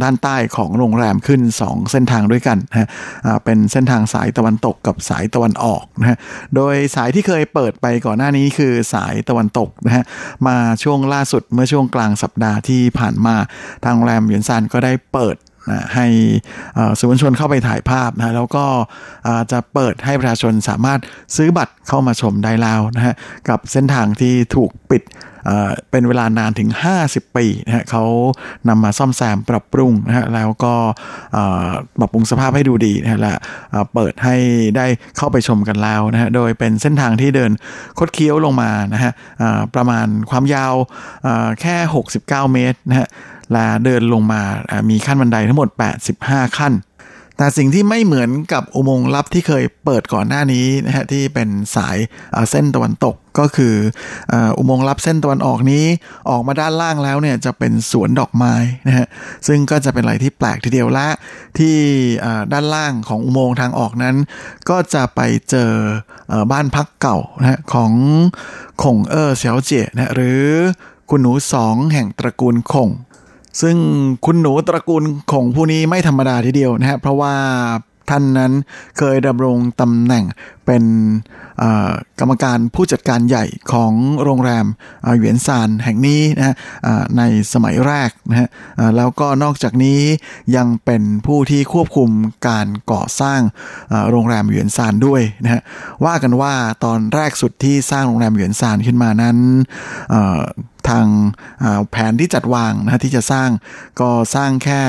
[0.04, 2.90] ด้านใต้ของโรงแรมขึ้น 2 เส้นทางด้วยกันนะ
[3.46, 6.18] เป็นเส้นทางสายตะวันตกกับสายตะวันออกนะฮะ
[6.56, 10.04] โดยสายที่เคยเปิดไปก่อนหน้านี้คือสายตะวันตกนะฮะ
[10.48, 13.36] มาช่วงล่าสุดเมื่อช่วงกลางสัปดาห์ที่ผ่านมา
[13.84, 15.36] ทางโรงแรมหยวนซานก็ได้เปิด
[15.70, 16.08] นะให้
[16.98, 18.66] สื่อมวลชนเข้าไปถ่ายภาพนะแล้วก็
[19.52, 21.00] จะเปิดให้ประชาชนสามารถ
[21.36, 23.14] ซื้อบัตรเข้ามาชมได้แล้วนะฮะ
[23.50, 25.04] กับเส้นทางที่ถูกปิด
[25.92, 26.70] เป็นเวลานานถึง
[27.04, 28.04] 50 ปีนะฮะเขา
[28.70, 30.74] นำมาซ่อมแซมปรับปรุงนะฮะแล้วก็
[32.00, 33.36] ปรับปรุงสภาพให้ดูดีนะฮะและ
[33.94, 34.36] เปิดให้
[34.78, 34.86] ได้
[35.18, 37.52] เข้าไปชมกันแล้วนะฮะโดยเป็นเส้นทางที่เดิน
[38.00, 39.12] คดเคี้ยวลงมานะฮะ
[39.76, 40.74] ประมาณความยาว
[41.62, 41.76] แค่
[42.12, 43.08] 69 เมตรนะฮะ
[43.54, 44.42] และเดินลงมา
[44.90, 45.70] มีขั้นบันไดทั้งหมด
[46.14, 46.76] 85 ขั้น
[47.38, 51.98] แต่สิ่งที่ไม่เหมือนกับอุโมงค์ลับที่เคยเปิดก่อนหน้านี้นะฮะที่เป็นสาย
[52.52, 53.76] เส้นตะวันตกก็คือ
[54.58, 55.86] อุโมงค์ลับเส้นตะวันออกนี้
[56.30, 58.54] ออกมาด้านล่างแล้วเนี่ยจะเป็นสวนดอกไม้
[58.88, 59.08] นะฮะ
[59.48, 61.08] ซึ่งก็จะเป็นอะไรที่แปลกทีเดียวละ
[61.58, 61.76] ที่
[62.54, 64.16] ด้านล่างของอุโมงค์ทางออกนั้น
[64.70, 65.20] ก็จะไป
[65.50, 65.72] เจอ
[66.52, 67.92] บ้านพักเก่านะฮะของ
[68.84, 70.44] คงเออเสียวเจี๋ยนะหรือ
[71.10, 72.90] คุณหนูสองแห่งตระกูลคง
[73.62, 73.76] ซึ่ง
[74.26, 77.34] คุณหนูตระกูลของผู้นี้ไม่ธรรมดาทีเดียวนะฮะเพราะว่า
[78.10, 78.54] ท่านนั้น
[78.98, 80.26] เคยดำรงตำแหน่ง
[80.66, 80.84] เป็น
[82.20, 83.94] กรรมการผู้จัดการใหญ่ของ
[84.24, 84.66] โรงแรม
[85.18, 86.56] เหวียนซานแห่งนี้นะฮะ
[87.18, 87.24] ใน
[87.54, 88.48] สมัยแรกนะฮะ
[88.98, 90.00] แล้วก็นอกจากนี้
[90.56, 92.10] ยังเป็นผู้ที่ควบคุม
[92.48, 93.42] การก่อสร้าง
[94.12, 95.62] โรงแรมเหวียนซานด้วยนะฮะ
[96.06, 99.38] ว่ากันว่าตอนแรกสุดที่สร้างโรงแรมเหวียนซานขึ้นมานั้น
[100.90, 101.06] ทาง
[101.92, 103.50] แผนที่จัดวางนะที่จะสร้าง
[104.02, 104.82] ก็สร้างแค่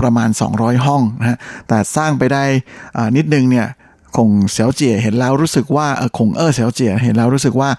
[0.00, 2.44] ประมาณ 200 ห้องนะฮะแต่สร้างไปได้
[3.16, 3.68] นิดนึงเนี่ย
[4.16, 5.86] คงเสียวเจี๋ยเห็นแล้วรู้สึกว่า
[6.18, 7.70] คงเออเสียวเจี๋ยเห็นแล้วรู้สึกว่า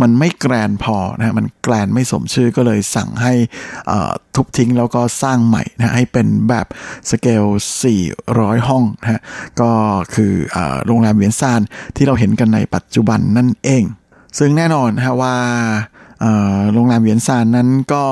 [0.00, 3.32] มันไม่แกรนพอนะมันแกรนไม่สมชื่อก็เลยสั่งให้
[4.34, 6.66] ทุบทิ้งแล้วก็สร้างใหม่นะให้เป็นแบบ
[7.10, 7.44] สเกล
[8.06, 9.20] 400 ห้องนะฮะ
[9.60, 9.70] ก็
[10.14, 10.32] คือ
[10.86, 11.60] โรงแรมเวียนซาน
[11.96, 13.84] ที่เราเห็นกันในปัจจุบันนั่นเอง
[14.38, 15.34] ซึ่งแน่นอนนะว่า
[16.72, 18.04] โรงแรมเวียนซานนั้นก็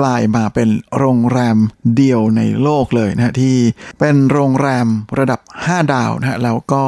[0.00, 0.68] กลายมาเป็น
[0.98, 1.56] โรงแรม
[1.96, 3.56] เดียวในโลกเลยนะที่
[3.98, 4.86] เป็นโรงแรม
[5.18, 6.82] ระดับ 5 ดาวนะฮะแล้วก็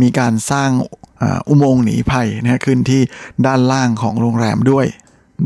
[0.00, 0.70] มีการสร้าง
[1.48, 3.02] อุโมงค์หนีภัยนะขึ้นที่
[3.46, 4.86] ด้านล่างของโรงแรมด้วย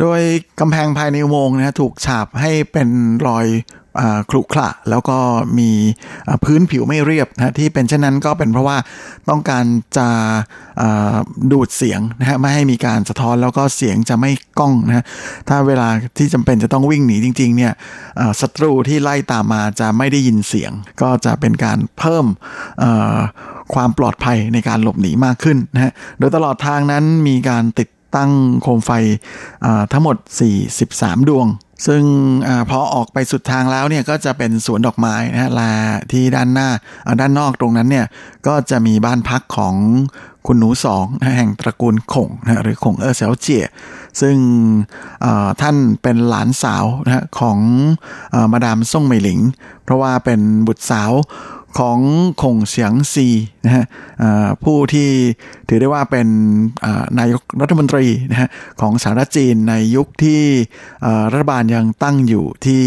[0.01, 0.21] โดย
[0.61, 2.89] กำแพงภายในอุโมงค์นะถูกฉาบให้เป็น
[3.27, 3.47] รอย
[4.31, 5.19] ครุขระแล้วก็
[5.59, 5.71] มี
[6.45, 8.77] พื้นผิวไม่เรียบนะที่เป็นเช่นนั้นก็เป็นเพราะว่า
[9.29, 9.65] ต้องการ
[9.99, 10.09] จะ
[11.53, 15.05] ดูดเสียงนะฮะไม่ให้มีการสะท้อนแล้วก็เสียงจะไม่ก้องนะ
[15.49, 15.89] ถ้าเวลา
[16.19, 17.73] ที่จำเป็นจะต้องวิ่งหนีจริงๆเนี่ย
[18.41, 20.73] ศัตรูที่ไล่ตามมาจะไม่ได้ยินเสียง
[21.03, 22.27] ก็จะเป็นการเพิ่ม
[23.75, 28.31] ความปลอดภัยในการหลบหนีมากขึ้นนะฮะโดยตลอดทางนั้นมีการติดตั้ง
[28.63, 28.91] โคมไฟ
[29.93, 30.17] ทั้งหมด
[30.73, 31.47] 43 ดวง
[31.87, 32.03] ซึ่ง
[32.47, 35.71] อพอออกไปสุดทางแล้วเนี่ยก็จะเป็นสวนดอกไม้นะฮะลา
[36.13, 36.69] ที่ด้านหน้า
[37.21, 38.07] ด้านนอกตรงนั้นเนี่ย
[38.47, 39.75] ก็จะมีบ้านพักของ
[40.47, 41.05] คุณหนูสอง
[41.37, 43.65] แห่งตระกูลขงนะหรือขงเออเซลเจีย
[44.21, 44.37] ซึ่ง
[45.61, 47.59] ท่านเป็นหลานสาวนะของ
[48.53, 49.41] มาดามซ่งเหมยหลิง
[49.85, 51.13] เพราะว่าเป็นบุตรสาว
[51.79, 51.99] ของ
[52.43, 53.27] คงเสียงซี
[53.65, 53.85] นะฮะ
[54.65, 55.09] ผู้ที่
[55.69, 56.29] ถือได้ว่าเป็น
[57.19, 58.49] นายกรัฐมนตรีนะฮะ
[58.81, 60.43] ของสหรัฐจีนในยุคที่
[61.33, 62.83] รัฐบาลยังตั้งอยู่ที่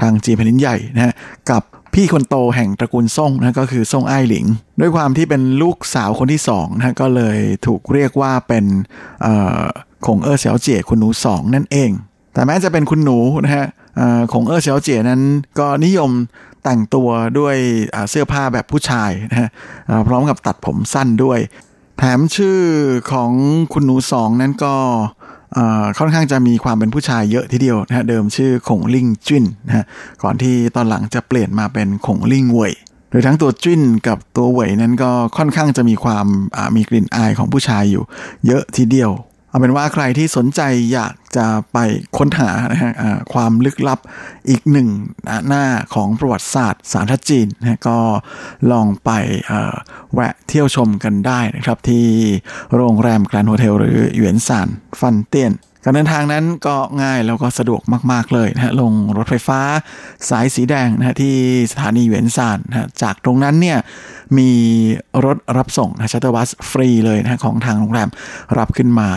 [0.00, 1.12] ทางจีนแผ่นดินใหญ่นะฮะ
[1.50, 1.62] กับ
[1.94, 4.46] พี่คนโตแห่งตระกูลซ่งนะก็คือซ่งไอ้หลิง
[4.80, 8.64] ด้วยความที่เป็นลูกสาวคนที่สองนะก็เลยถูกเรียกว่าเป็น
[10.06, 11.90] คงเออเสียวเจี๋ยคุณหนูสองนั่นเอง
[12.34, 13.66] แต่แม้จะเป็นคุณหนูนะฮะ
[14.32, 15.22] คงเออเสียวเจ๋นั้น
[15.58, 16.10] ก็นิยม
[16.64, 17.56] แต่งตัวด้วย
[18.10, 19.48] เสื้อผ้าแบบผู้ชายนะฮะ
[20.08, 21.38] พร้อมกับตัดผมสั้นด้วย
[21.98, 22.58] แถมชื่อ
[23.12, 23.32] ของ
[23.72, 24.74] คุณหนูสองนั้นก็
[25.98, 29.84] ค่อนข้างจะมีความเป็นผู้ชายเยอะทีเดียวนะฮะเดิมชื่อขงลิงจิ้นนะฮะ
[30.22, 32.72] ก่อนที่ตอนหลังจะเปลี่ยนมาเป็นขงลิงเว่ย
[33.10, 36.26] โดยทั้งตัวจิ้นกับตัวเวยนั้นก็ค่อนข้างจะมีความ
[36.76, 38.02] มีกลิ่นอายของผู้ชายอยู่
[38.46, 39.10] เยอะทีเดียว
[39.52, 40.60] เอาเป็นว่าใครที่สนใจ
[40.92, 41.78] อยากจะไป
[42.18, 42.92] ค้นหานะฮะ
[43.32, 43.98] ความลึกลับ
[44.48, 44.88] อีกหนึ่ง
[45.46, 47.98] หน้าของประวัติศาสตร์สารทัจีนนะก็
[48.72, 49.10] ลองไป
[50.14, 52.06] แวะเที่ยวชมกันได้นะครับที่
[52.76, 54.68] โรงแรมแกรนด์โฮเทลหรือหยวนซาน
[55.00, 55.52] ฟันเตียน
[55.84, 59.60] การเดินทางนั้นก็ง่ายแล้วก็สะดวกมาก ๆ เลยนะฮะลงรถไฟฟ้า
[60.30, 61.34] สายสีแดงนะฮะที่
[61.72, 63.78] สถานีหยวนซานนะฮะจากตรงนั้นเนี่ย
[64.38, 64.50] มี
[65.24, 68.08] รถรับส่งนะ shuttle bus ฟรีเลยนะของทางโรงแรม
[68.58, 69.08] รับขึ้นมา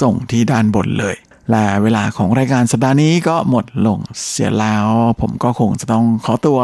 [0.00, 1.16] ส่งที่ด้านบนเลย
[1.50, 3.98] และเวลาของรายการสัปดาห์นี้ก็หมดลง
[4.30, 4.86] เสียแล้ว
[5.20, 6.58] ผมก็คงจะต้องขอตัว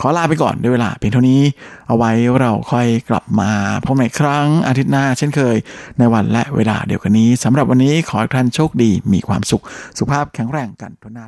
[0.00, 1.40] ขอลาไปก่อนด้วยเวลาเพียงเท่านี้
[1.88, 3.50] เอาไว้เราค่อยกลับมา
[3.84, 5.56] พบใหม่ครั้งอาทิตย์หน้า เช่นเคย
[5.98, 9.62] ในวันและเวลาเดียวกันนี้สำหรับวันนี้ขอให้ท่านโชคดีมีความสุข
[9.98, 11.26] สุขภาพแข็งแรงกันทุกนา